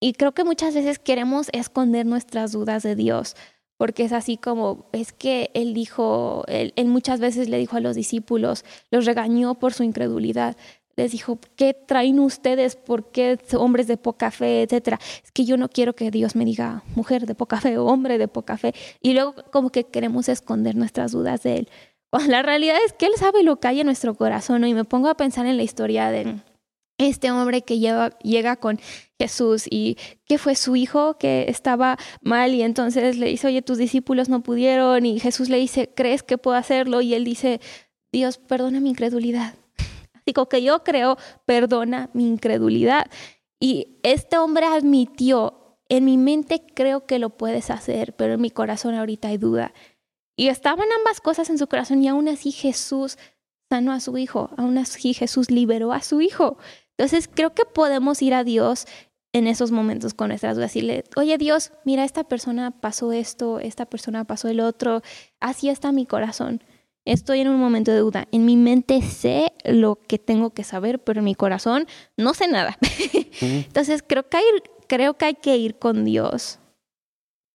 [0.00, 3.36] Y creo que muchas veces queremos esconder nuestras dudas de Dios,
[3.76, 7.80] porque es así como, es que Él dijo, él, él muchas veces le dijo a
[7.80, 10.56] los discípulos, los regañó por su incredulidad
[11.00, 12.76] les dijo, ¿qué traen ustedes?
[12.76, 14.98] ¿Por qué hombres de poca fe, etcétera?
[15.24, 18.18] Es que yo no quiero que Dios me diga mujer de poca fe o hombre
[18.18, 18.74] de poca fe.
[19.00, 21.68] Y luego como que queremos esconder nuestras dudas de Él.
[22.28, 24.64] la realidad es que Él sabe lo que hay en nuestro corazón.
[24.66, 26.40] Y me pongo a pensar en la historia de
[26.98, 28.78] este hombre que llega con
[29.18, 33.78] Jesús y que fue su hijo que estaba mal y entonces le dice, oye, tus
[33.78, 37.00] discípulos no pudieron y Jesús le dice, ¿crees que puedo hacerlo?
[37.00, 37.60] Y él dice,
[38.12, 39.54] Dios, perdona mi incredulidad
[40.32, 41.16] que yo creo
[41.46, 43.10] perdona mi incredulidad.
[43.60, 48.50] Y este hombre admitió, en mi mente creo que lo puedes hacer, pero en mi
[48.50, 49.74] corazón ahorita hay duda.
[50.36, 53.18] Y estaban ambas cosas en su corazón y aún así Jesús
[53.68, 56.58] sanó a su hijo, aún así Jesús liberó a su hijo.
[56.96, 58.86] Entonces creo que podemos ir a Dios
[59.32, 63.60] en esos momentos con nuestras dudas y decirle, oye Dios, mira, esta persona pasó esto,
[63.60, 65.02] esta persona pasó el otro,
[65.40, 66.62] así está mi corazón.
[67.04, 68.28] Estoy en un momento de duda.
[68.30, 71.86] En mi mente sé lo que tengo que saber, pero en mi corazón
[72.16, 72.78] no sé nada.
[73.40, 74.44] Entonces creo que, hay,
[74.86, 76.60] creo que hay que ir con Dios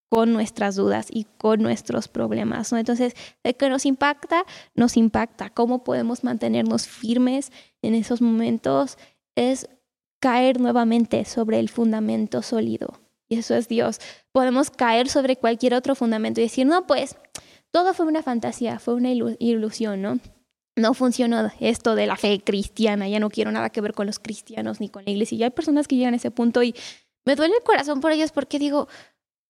[0.10, 2.72] con nuestras dudas y con nuestros problemas.
[2.72, 2.78] ¿no?
[2.78, 5.50] Entonces, el que nos impacta, nos impacta.
[5.50, 8.98] ¿Cómo podemos mantenernos firmes en esos momentos?
[9.36, 9.68] Es
[10.20, 13.02] caer nuevamente sobre el fundamento sólido.
[13.28, 14.00] Y eso es Dios.
[14.32, 17.18] Podemos caer sobre cualquier otro fundamento y decir, no, pues
[17.76, 20.20] todo fue una fantasía, fue una ilusión, ¿no?
[20.78, 24.18] No funcionó esto de la fe cristiana, ya no quiero nada que ver con los
[24.18, 25.38] cristianos ni con la iglesia.
[25.38, 26.74] Y hay personas que llegan a ese punto y
[27.26, 28.88] me duele el corazón por ellos porque digo,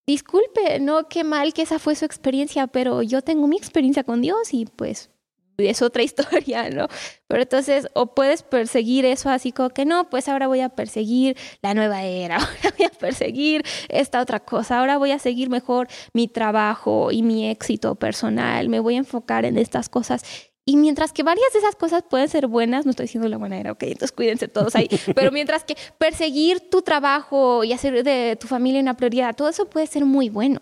[0.07, 4.23] disculpe, no, qué mal que esa fue su experiencia, pero yo tengo mi experiencia con
[4.23, 5.11] Dios y pues
[5.58, 6.88] es otra historia, ¿no?
[7.28, 11.38] Pero entonces, o puedes perseguir eso así como que no, pues ahora voy a perseguir
[11.62, 15.88] la nueva era, ahora voy a perseguir esta otra cosa, ahora voy a seguir mejor
[16.13, 20.24] mi trabajo y mi éxito personal, me voy a enfocar en estas cosas.
[20.68, 23.60] Y mientras que varias de esas cosas pueden ser buenas, no estoy diciendo la buena
[23.60, 28.36] era, ok, entonces cuídense todos ahí, pero mientras que perseguir tu trabajo y hacer de
[28.39, 30.62] tu familia una prioridad, todo eso puede ser muy bueno.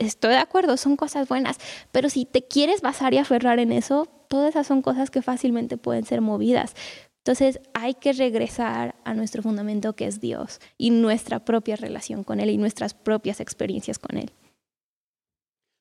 [0.00, 1.58] Estoy de acuerdo, son cosas buenas,
[1.92, 5.76] pero si te quieres basar y aferrar en eso, todas esas son cosas que fácilmente
[5.76, 6.74] pueden ser movidas.
[7.18, 12.40] Entonces hay que regresar a nuestro fundamento que es Dios y nuestra propia relación con
[12.40, 14.30] Él y nuestras propias experiencias con Él.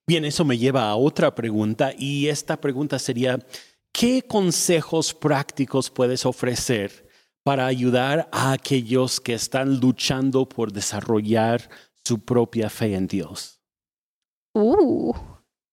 [0.06, 3.40] Bien, eso me lleva a otra pregunta y esta pregunta sería,
[3.94, 7.08] ¿qué consejos prácticos puedes ofrecer
[7.44, 11.70] para ayudar a aquellos que están luchando por desarrollar
[12.04, 13.59] su propia fe en Dios?
[14.54, 15.14] Uh,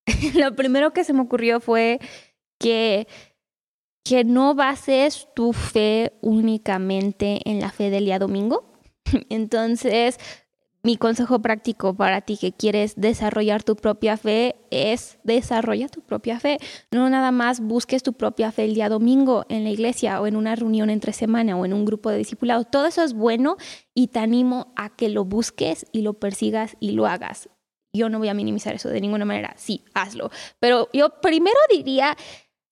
[0.34, 1.98] lo primero que se me ocurrió fue
[2.58, 3.06] que,
[4.04, 8.80] que no bases tu fe únicamente en la fe del día domingo.
[9.28, 10.18] Entonces,
[10.86, 16.38] mi consejo práctico para ti que quieres desarrollar tu propia fe es desarrolla tu propia
[16.38, 16.58] fe.
[16.92, 20.36] No nada más busques tu propia fe el día domingo en la iglesia o en
[20.36, 22.70] una reunión entre semana o en un grupo de discipulados.
[22.70, 23.56] Todo eso es bueno
[23.94, 27.48] y te animo a que lo busques y lo persigas y lo hagas.
[27.96, 29.54] Yo no voy a minimizar eso de ninguna manera.
[29.56, 30.30] Sí, hazlo.
[30.60, 32.16] Pero yo primero diría,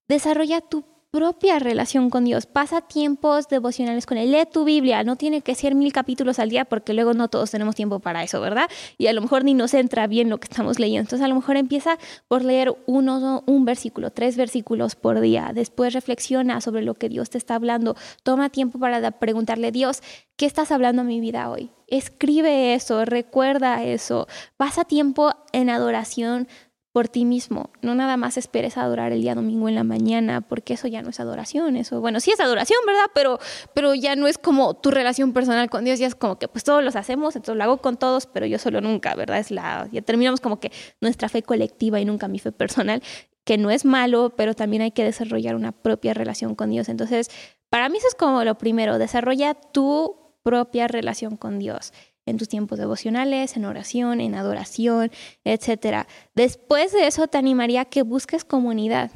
[0.08, 2.46] desarrolla tu propia relación con Dios.
[2.46, 4.32] Pasa tiempos devocionales con Él.
[4.32, 5.04] Lee tu Biblia.
[5.04, 8.24] No tiene que ser mil capítulos al día porque luego no todos tenemos tiempo para
[8.24, 8.68] eso, ¿verdad?
[8.98, 11.02] Y a lo mejor ni nos entra bien lo que estamos leyendo.
[11.02, 15.52] Entonces a lo mejor empieza por leer uno, un versículo, tres versículos por día.
[15.54, 17.94] Después reflexiona sobre lo que Dios te está hablando.
[18.24, 20.02] Toma tiempo para preguntarle, Dios,
[20.36, 21.70] ¿qué estás hablando a mi vida hoy?
[21.86, 24.26] Escribe eso, recuerda eso.
[24.56, 26.48] Pasa tiempo en adoración
[26.94, 27.70] por ti mismo.
[27.82, 31.10] No nada más esperes adorar el día domingo en la mañana, porque eso ya no
[31.10, 31.74] es adoración.
[31.74, 33.06] Eso, bueno, sí es adoración, ¿verdad?
[33.12, 33.40] Pero,
[33.74, 36.62] pero ya no es como tu relación personal con Dios, ya es como que pues
[36.62, 39.40] todos los hacemos, entonces lo hago con todos, pero yo solo nunca, ¿verdad?
[39.40, 43.02] Es la, ya terminamos como que nuestra fe colectiva y nunca mi fe personal,
[43.42, 46.88] que no es malo, pero también hay que desarrollar una propia relación con Dios.
[46.88, 47.28] Entonces,
[47.70, 51.92] para mí eso es como lo primero, desarrolla tu propia relación con Dios
[52.26, 55.10] en tus tiempos devocionales, en oración, en adoración,
[55.44, 56.06] etc.
[56.34, 59.10] Después de eso te animaría a que busques comunidad.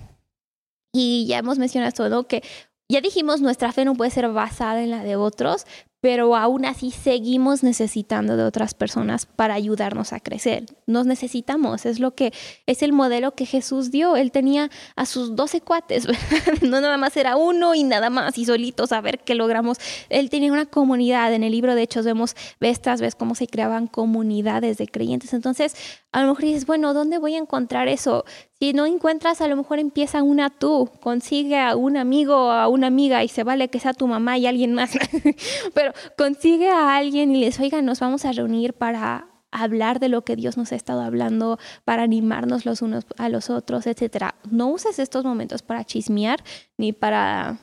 [0.93, 2.43] Y ya hemos mencionado todo, que
[2.91, 5.67] ya dijimos, nuestra fe no puede ser basada en la de otros,
[6.01, 10.67] pero aún así seguimos necesitando de otras personas para ayudarnos a crecer.
[10.87, 12.33] Nos necesitamos, es lo que
[12.67, 14.17] es el modelo que Jesús dio.
[14.17, 16.07] Él tenía a sus doce cuates,
[16.63, 19.79] no nada más era uno y nada más y solitos a ver qué logramos.
[20.09, 21.33] Él tenía una comunidad.
[21.35, 25.33] En el libro de Hechos vemos vez tras vez cómo se creaban comunidades de creyentes.
[25.33, 25.75] Entonces,
[26.13, 28.25] a lo mejor dices, bueno, ¿dónde voy a encontrar eso?
[28.59, 32.69] Si no encuentras, a lo mejor empieza una tú, consigue a un amigo o a
[32.69, 34.93] una amiga y se vale que sea tu mamá y alguien más,
[35.75, 40.23] pero consigue a alguien y les, oiga, nos vamos a reunir para hablar de lo
[40.23, 44.35] que Dios nos ha estado hablando, para animarnos los unos a los otros, etcétera.
[44.51, 46.43] No uses estos momentos para chismear
[46.77, 47.59] ni para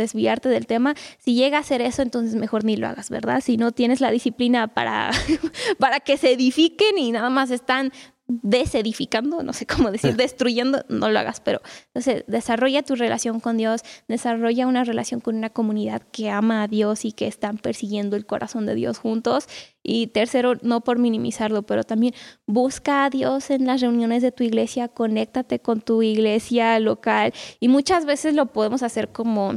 [0.00, 0.94] desviarte del tema.
[1.18, 3.40] Si llega a hacer eso, entonces mejor ni lo hagas, ¿verdad?
[3.40, 5.10] Si no tienes la disciplina para,
[5.78, 7.92] para que se edifiquen y nada más están
[8.30, 13.56] desedificando, no sé cómo decir, destruyendo, no lo hagas, pero entonces desarrolla tu relación con
[13.56, 18.16] Dios, desarrolla una relación con una comunidad que ama a Dios y que están persiguiendo
[18.16, 19.48] el corazón de Dios juntos.
[19.82, 22.14] Y tercero, no por minimizarlo, pero también
[22.46, 27.68] busca a Dios en las reuniones de tu iglesia, conéctate con tu iglesia local y
[27.68, 29.54] muchas veces lo podemos hacer como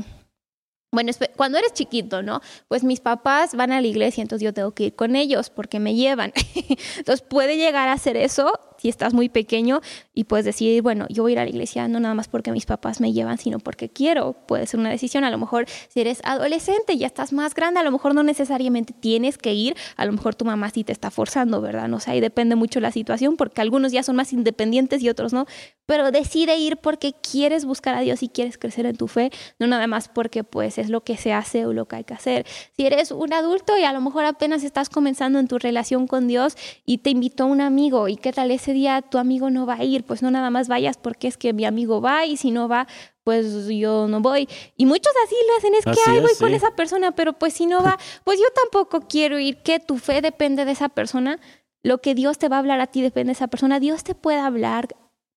[0.93, 2.39] bueno, cuando eres chiquito, ¿no?
[2.67, 5.79] Pues mis papás van a la iglesia, entonces yo tengo que ir con ellos porque
[5.79, 6.32] me llevan.
[6.97, 9.80] entonces puede llegar a hacer eso si estás muy pequeño
[10.13, 12.52] y puedes decir, bueno, yo voy a ir a la iglesia no nada más porque
[12.52, 14.34] mis papás me llevan, sino porque quiero.
[14.34, 15.24] Puede ser una decisión.
[15.24, 18.93] A lo mejor si eres adolescente, ya estás más grande, a lo mejor no necesariamente
[18.93, 19.78] tienes que ir.
[19.96, 21.88] A lo mejor tu mamá sí te está forzando, ¿verdad?
[21.88, 25.32] No sé, ahí depende mucho la situación porque algunos ya son más independientes y otros
[25.32, 25.46] no.
[25.86, 29.67] Pero decide ir porque quieres buscar a Dios y quieres crecer en tu fe, no
[29.67, 32.46] nada más porque pues es lo que se hace o lo que hay que hacer.
[32.76, 36.28] Si eres un adulto y a lo mejor apenas estás comenzando en tu relación con
[36.28, 39.84] Dios y te invitó un amigo y qué tal día tu amigo no va a
[39.84, 42.68] ir, pues no nada más vayas porque es que mi amigo va y si no
[42.68, 42.88] va,
[43.24, 44.48] pues yo no voy.
[44.76, 47.66] Y muchos así lo hacen, es que ahí voy con esa persona, pero pues si
[47.66, 51.40] no va, pues yo tampoco quiero ir, que tu fe depende de esa persona.
[51.84, 53.80] Lo que Dios te va a hablar a ti depende de esa persona.
[53.80, 54.88] Dios te puede hablar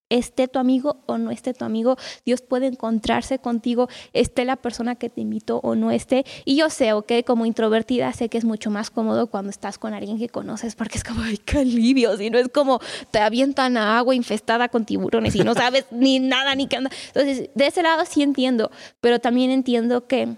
[0.08, 4.94] esté tu amigo o no esté tu amigo, Dios puede encontrarse contigo, esté la persona
[4.94, 6.24] que te invitó o no esté.
[6.44, 9.94] Y yo sé, ok, como introvertida sé que es mucho más cómodo cuando estás con
[9.94, 13.76] alguien que conoces porque es como, ay, qué alivio, si no es como te avientan
[13.76, 16.90] a agua infestada con tiburones y no sabes ni nada ni qué anda.
[17.08, 20.36] Entonces, de ese lado sí entiendo, pero también entiendo que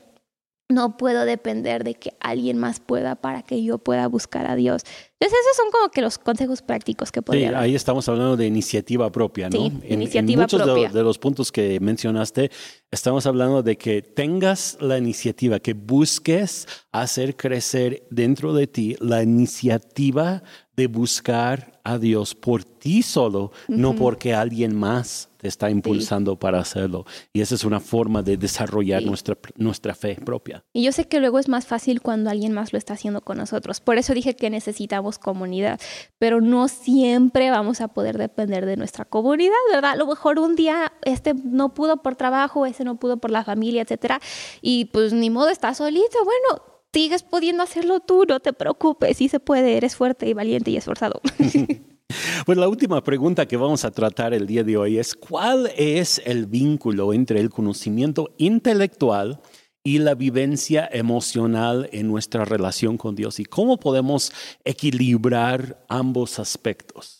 [0.68, 4.83] no puedo depender de que alguien más pueda para que yo pueda buscar a Dios.
[5.18, 8.46] Entonces, esos son como que los consejos prácticos que podría sí, ahí estamos hablando de
[8.46, 9.59] iniciativa propia, ¿no?
[9.59, 10.88] Sí, iniciativa muchos propia.
[10.88, 12.50] De, de, los puntos que mencionaste,
[12.90, 19.22] estamos hablando de que tengas la iniciativa, que busques hacer crecer dentro de ti la
[19.22, 20.42] iniciativa
[20.76, 26.59] de buscar a Dios por ti solo, no porque alguien más te está impulsando para
[26.59, 27.07] hacerlo.
[27.33, 30.64] Y esa es una forma de desarrollar nuestra, nuestra fe propia.
[30.72, 33.38] Y yo sé que luego es más fácil cuando alguien más lo está haciendo con
[33.38, 33.81] nosotros.
[33.81, 35.81] Por eso dije que necesitamos comunidad,
[36.18, 39.92] pero no siempre vamos a poder depender de nuestra comunidad, ¿verdad?
[39.92, 43.44] A lo mejor un día este no pudo por trabajo, ese no pudo por la
[43.44, 44.20] familia, etcétera,
[44.61, 46.18] y pues ni modo está solito.
[46.24, 50.70] Bueno, sigues pudiendo hacerlo tú, no te preocupes, sí se puede, eres fuerte y valiente
[50.70, 51.20] y esforzado.
[52.49, 56.23] Pues la última pregunta que vamos a tratar el día de hoy es, ¿cuál es
[56.25, 59.40] el vínculo entre el conocimiento intelectual
[59.85, 63.38] y la vivencia emocional en nuestra relación con Dios?
[63.38, 64.33] ¿Y cómo podemos
[64.65, 67.17] equilibrar ambos aspectos?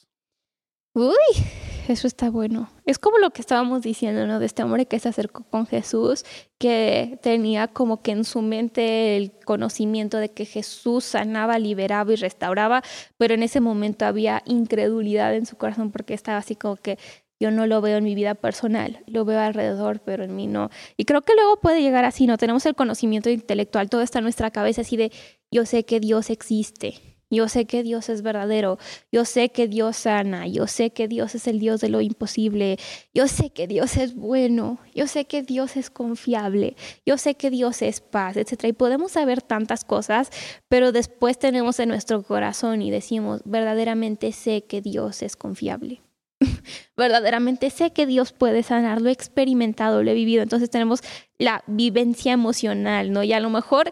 [0.99, 1.45] Uy,
[1.87, 2.69] eso está bueno.
[2.85, 4.41] Es como lo que estábamos diciendo, ¿no?
[4.41, 6.25] De este hombre que se acercó con Jesús,
[6.59, 12.17] que tenía como que en su mente el conocimiento de que Jesús sanaba, liberaba y
[12.17, 12.83] restauraba,
[13.17, 16.99] pero en ese momento había incredulidad en su corazón porque estaba así como que
[17.39, 20.69] yo no lo veo en mi vida personal, lo veo alrededor, pero en mí no.
[20.97, 22.39] Y creo que luego puede llegar así, ¿no?
[22.39, 25.13] Tenemos el conocimiento intelectual, todo está en nuestra cabeza, así de,
[25.53, 28.79] yo sé que Dios existe, yo sé que Dios es verdadero,
[29.13, 32.79] yo sé que Dios sana, yo sé que Dios es el Dios de lo imposible,
[33.13, 37.51] yo sé que Dios es bueno, yo sé que Dios es confiable, yo sé que
[37.51, 38.65] Dios es paz, etc.
[38.65, 40.31] Y podemos saber tantas cosas,
[40.69, 46.03] pero después tenemos en nuestro corazón y decimos, verdaderamente sé que Dios es confiable.
[46.97, 50.43] verdaderamente sé que Dios puede sanar, lo he experimentado, lo he vivido.
[50.43, 51.01] Entonces tenemos
[51.39, 53.23] la vivencia emocional, ¿no?
[53.23, 53.91] Y a lo mejor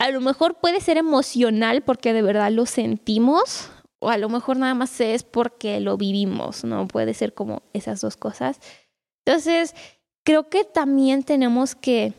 [0.00, 4.56] a lo mejor puede ser emocional porque de verdad lo sentimos, o a lo mejor
[4.56, 6.88] nada más es porque lo vivimos, ¿no?
[6.88, 8.60] Puede ser como esas dos cosas.
[9.26, 9.74] Entonces,
[10.24, 12.14] creo que también tenemos que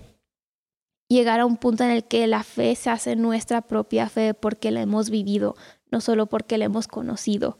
[1.09, 4.69] llegar a un punto en el que la fe se hace nuestra propia fe porque
[4.69, 5.55] la hemos vivido,
[5.89, 7.57] no solo porque la hemos conocido.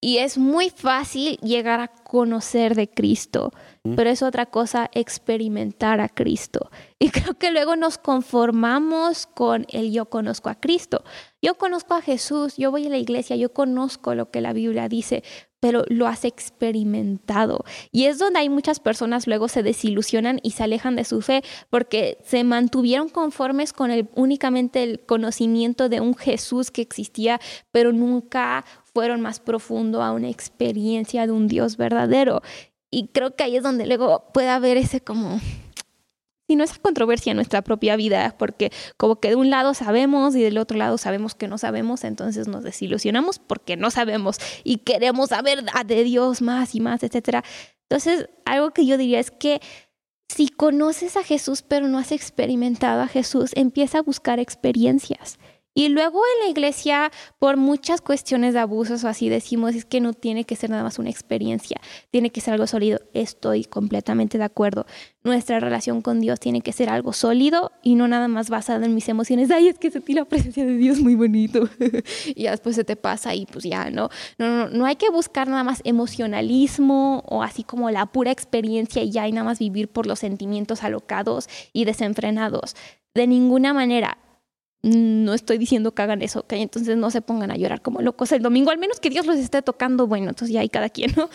[0.00, 3.50] Y es muy fácil llegar a conocer de Cristo,
[3.96, 6.70] pero es otra cosa experimentar a Cristo.
[7.00, 11.02] Y creo que luego nos conformamos con el yo conozco a Cristo.
[11.42, 14.88] Yo conozco a Jesús, yo voy a la iglesia, yo conozco lo que la Biblia
[14.88, 15.24] dice,
[15.60, 17.64] pero lo has experimentado.
[17.90, 21.42] Y es donde hay muchas personas luego se desilusionan y se alejan de su fe
[21.70, 27.40] porque se mantuvieron conformes con el, únicamente el conocimiento de un Jesús que existía,
[27.72, 28.64] pero nunca
[28.98, 32.42] fueron más profundo a una experiencia de un Dios verdadero.
[32.90, 35.38] Y creo que ahí es donde luego puede haber ese como,
[36.48, 40.34] si no esa controversia en nuestra propia vida, porque como que de un lado sabemos
[40.34, 44.78] y del otro lado sabemos que no sabemos, entonces nos desilusionamos porque no sabemos y
[44.78, 47.44] queremos saber de Dios más y más, etc.
[47.88, 49.60] Entonces, algo que yo diría es que
[50.28, 55.38] si conoces a Jesús pero no has experimentado a Jesús, empieza a buscar experiencias.
[55.78, 60.00] Y luego en la iglesia, por muchas cuestiones de abusos o así, decimos es que
[60.00, 62.98] no tiene que ser nada más una experiencia, tiene que ser algo sólido.
[63.14, 64.86] Estoy completamente de acuerdo.
[65.22, 68.92] Nuestra relación con Dios tiene que ser algo sólido y no nada más basado en
[68.92, 69.52] mis emociones.
[69.52, 71.68] Ay, es que sentí la presencia de Dios muy bonito.
[72.34, 74.08] y después se te pasa y pues ya, ¿no?
[74.36, 79.04] No, no, no hay que buscar nada más emocionalismo o así como la pura experiencia
[79.04, 82.74] y ya y nada más vivir por los sentimientos alocados y desenfrenados.
[83.14, 84.18] De ninguna manera
[84.82, 88.30] no estoy diciendo que hagan eso, que entonces no se pongan a llorar como locos
[88.32, 91.12] el domingo, al menos que Dios los esté tocando, bueno, entonces ya hay cada quien,
[91.16, 91.28] ¿no?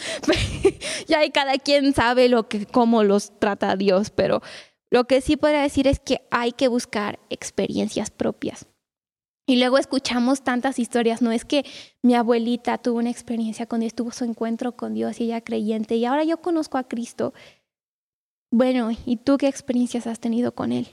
[1.07, 4.41] ya hay cada quien sabe lo que, cómo los trata Dios, pero
[4.89, 8.67] lo que sí podría decir es que hay que buscar experiencias propias.
[9.45, 11.65] Y luego escuchamos tantas historias, no es que
[12.01, 15.95] mi abuelita tuvo una experiencia con Dios, tuvo su encuentro con Dios y ella creyente,
[15.97, 17.33] y ahora yo conozco a Cristo.
[18.51, 20.87] Bueno, ¿y tú qué experiencias has tenido con Él?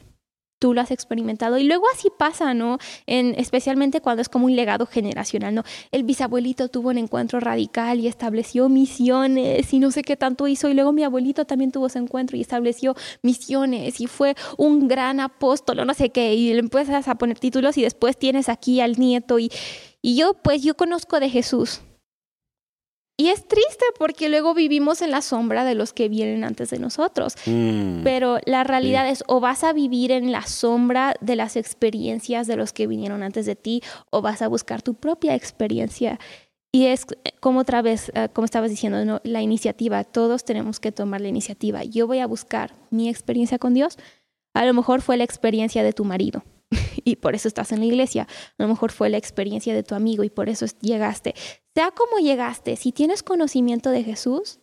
[0.60, 1.58] Tú lo has experimentado.
[1.58, 2.78] Y luego así pasa, ¿no?
[3.06, 5.64] En, especialmente cuando es como un legado generacional, ¿no?
[5.90, 10.68] El bisabuelito tuvo un encuentro radical y estableció misiones y no sé qué tanto hizo.
[10.68, 15.18] Y luego mi abuelito también tuvo ese encuentro y estableció misiones y fue un gran
[15.18, 16.34] apóstol, no sé qué.
[16.34, 19.38] Y le empiezas a poner títulos y después tienes aquí al nieto.
[19.38, 19.50] Y,
[20.02, 21.80] y yo, pues yo conozco de Jesús.
[23.20, 26.78] Y es triste porque luego vivimos en la sombra de los que vienen antes de
[26.78, 27.34] nosotros.
[27.44, 28.02] Mm.
[28.02, 32.56] Pero la realidad es o vas a vivir en la sombra de las experiencias de
[32.56, 36.18] los que vinieron antes de ti o vas a buscar tu propia experiencia.
[36.72, 37.04] Y es
[37.40, 40.02] como otra vez, eh, como estabas diciendo, la iniciativa.
[40.04, 41.84] Todos tenemos que tomar la iniciativa.
[41.84, 43.98] Yo voy a buscar mi experiencia con Dios.
[44.54, 46.42] A lo mejor fue la experiencia de tu marido
[47.04, 48.26] y por eso estás en la iglesia.
[48.58, 51.34] A lo mejor fue la experiencia de tu amigo y por eso llegaste.
[51.74, 54.60] Sea como llegaste, si tienes conocimiento de Jesús,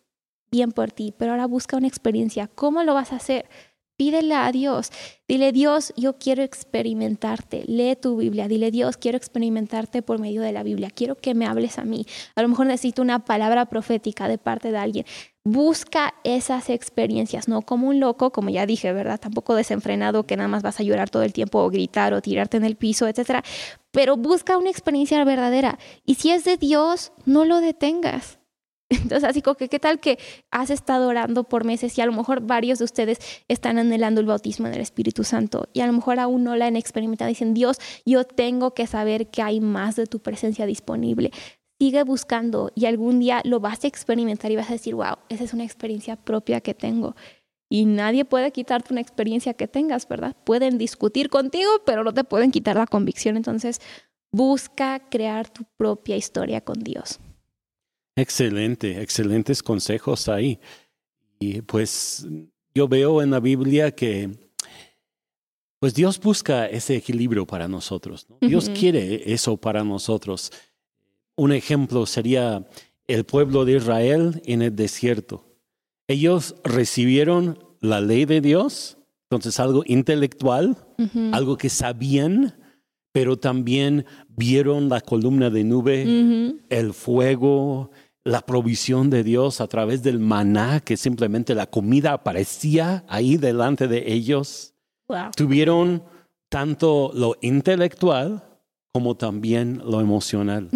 [0.52, 2.48] bien por ti, pero ahora busca una experiencia.
[2.48, 3.50] ¿Cómo lo vas a hacer?
[3.98, 4.92] Pídele a Dios.
[5.28, 7.64] Dile, Dios, yo quiero experimentarte.
[7.66, 8.48] Lee tu Biblia.
[8.48, 10.92] Dile, Dios, quiero experimentarte por medio de la Biblia.
[10.92, 12.06] Quiero que me hables a mí.
[12.36, 15.06] A lo mejor necesito una palabra profética de parte de alguien.
[15.50, 19.18] Busca esas experiencias, no como un loco, como ya dije, ¿verdad?
[19.18, 22.58] Tampoco desenfrenado que nada más vas a llorar todo el tiempo o gritar o tirarte
[22.58, 23.46] en el piso, etcétera.
[23.92, 25.80] Pero busca una experiencia verdadera.
[26.06, 28.40] Y si es de Dios, no lo detengas.
[28.90, 30.20] Entonces, así como que, ¿qué tal que
[30.52, 34.28] has estado orando por meses y a lo mejor varios de ustedes están anhelando el
[34.28, 37.30] bautismo del Espíritu Santo y a lo mejor aún no la han experimentado?
[37.30, 41.32] Dicen, Dios, yo tengo que saber que hay más de tu presencia disponible.
[41.80, 45.44] Sigue buscando y algún día lo vas a experimentar y vas a decir, wow, esa
[45.44, 47.16] es una experiencia propia que tengo.
[47.70, 50.36] Y nadie puede quitarte una experiencia que tengas, ¿verdad?
[50.46, 53.36] Pueden discutir contigo, pero no te pueden quitar la convicción.
[53.36, 53.82] Entonces,
[54.32, 57.20] busca crear tu propia historia con Dios.
[58.16, 60.60] Excelente, excelentes consejos ahí.
[61.40, 62.26] Y pues
[62.74, 64.32] yo veo en la Biblia que
[65.80, 68.26] pues Dios busca ese equilibrio para nosotros.
[68.42, 70.52] Dios quiere eso para nosotros.
[71.38, 72.68] Un ejemplo sería
[73.08, 75.46] el pueblo de Israel en el desierto.
[76.08, 78.98] Ellos recibieron la ley de Dios,
[79.30, 80.78] entonces algo intelectual,
[81.32, 82.56] algo que sabían,
[83.12, 87.92] pero también vieron la columna de nube, el fuego,
[88.24, 93.88] la provisión de Dios a través del maná, que simplemente la comida aparecía ahí delante
[93.88, 94.74] de ellos.
[95.36, 96.04] Tuvieron
[96.50, 98.47] tanto lo intelectual
[98.98, 100.72] como también lo emocional.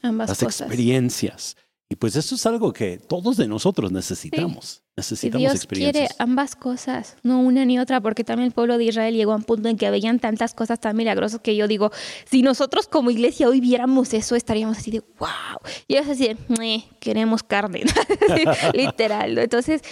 [0.00, 1.56] ambas las experiencias.
[1.90, 4.84] Y pues eso es algo que todos de nosotros necesitamos.
[4.96, 6.08] Necesitamos Dios experiencias.
[6.08, 9.36] quiere ambas cosas, no una ni otra, porque también el pueblo de Israel llegó a
[9.36, 11.90] un punto en que veían tantas cosas tan milagrosas que yo digo,
[12.26, 15.58] si nosotros como iglesia hoy viéramos eso, estaríamos así de, wow.
[15.88, 17.82] Y ellos así de, queremos carne,
[18.72, 19.36] literal.
[19.36, 19.82] Entonces,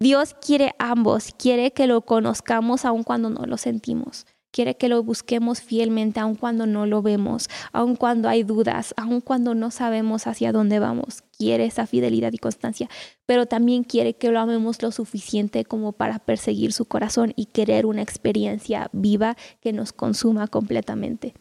[0.00, 4.26] Dios quiere ambos, quiere que lo conozcamos aun cuando no lo sentimos.
[4.52, 9.20] Quiere que lo busquemos fielmente, aun cuando no lo vemos, aun cuando hay dudas, aun
[9.20, 11.22] cuando no sabemos hacia dónde vamos.
[11.38, 12.90] Quiere esa fidelidad y constancia,
[13.26, 17.86] pero también quiere que lo amemos lo suficiente como para perseguir su corazón y querer
[17.86, 21.32] una experiencia viva que nos consuma completamente.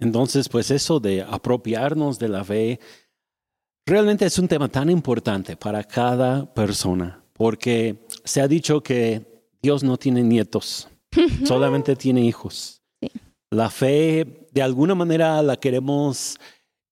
[0.00, 2.80] Entonces, pues eso de apropiarnos de la fe
[3.86, 9.84] realmente es un tema tan importante para cada persona, porque se ha dicho que Dios
[9.84, 10.89] no tiene nietos
[11.44, 12.82] solamente tiene hijos.
[13.50, 16.38] La fe, de alguna manera, la queremos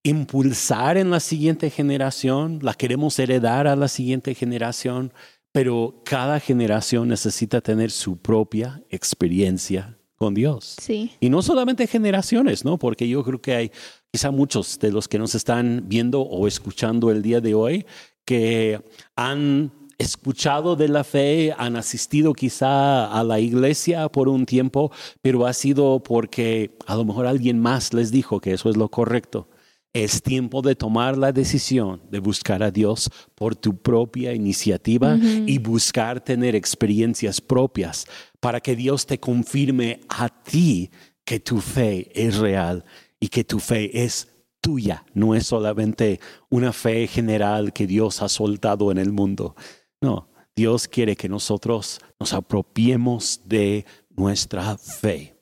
[0.02, 5.12] impulsar en la siguiente generación, la queremos heredar a la siguiente generación,
[5.52, 10.76] pero cada generación necesita tener su propia experiencia con Dios.
[10.80, 11.12] Sí.
[11.20, 12.78] Y no solamente generaciones, ¿no?
[12.78, 13.72] Porque yo creo que hay
[14.10, 17.86] quizá muchos de los que nos están viendo o escuchando el día de hoy
[18.24, 18.82] que
[19.16, 25.46] han escuchado de la fe, han asistido quizá a la iglesia por un tiempo, pero
[25.46, 29.48] ha sido porque a lo mejor alguien más les dijo que eso es lo correcto.
[29.92, 35.58] Es tiempo de tomar la decisión de buscar a Dios por tu propia iniciativa y
[35.58, 38.06] buscar tener experiencias propias
[38.38, 40.90] para que Dios te confirme a ti
[41.24, 42.84] que tu fe es real
[43.18, 44.28] y que tu fe es
[44.60, 46.20] tuya, no es solamente
[46.50, 49.56] una fe general que Dios ha soltado en el mundo,
[50.00, 55.36] no, Dios quiere que nosotros nos apropiemos de nuestra fe.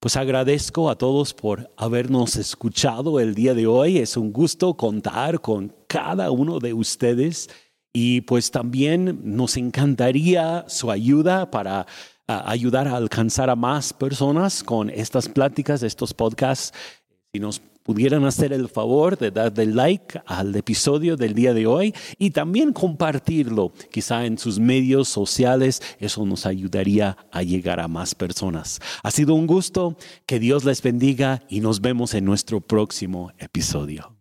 [0.00, 3.98] Pues agradezco a todos por habernos escuchado el día de hoy.
[3.98, 7.48] Es un gusto contar con cada uno de ustedes
[7.92, 11.86] y pues también nos encantaría su ayuda para
[12.26, 16.72] ayudar a alcanzar a más personas con estas pláticas, estos podcasts.
[17.32, 21.94] Si nos pudieran hacer el favor de darle like al episodio del día de hoy
[22.18, 25.80] y también compartirlo quizá en sus medios sociales.
[25.98, 28.78] Eso nos ayudaría a llegar a más personas.
[29.02, 34.17] Ha sido un gusto, que Dios les bendiga y nos vemos en nuestro próximo episodio.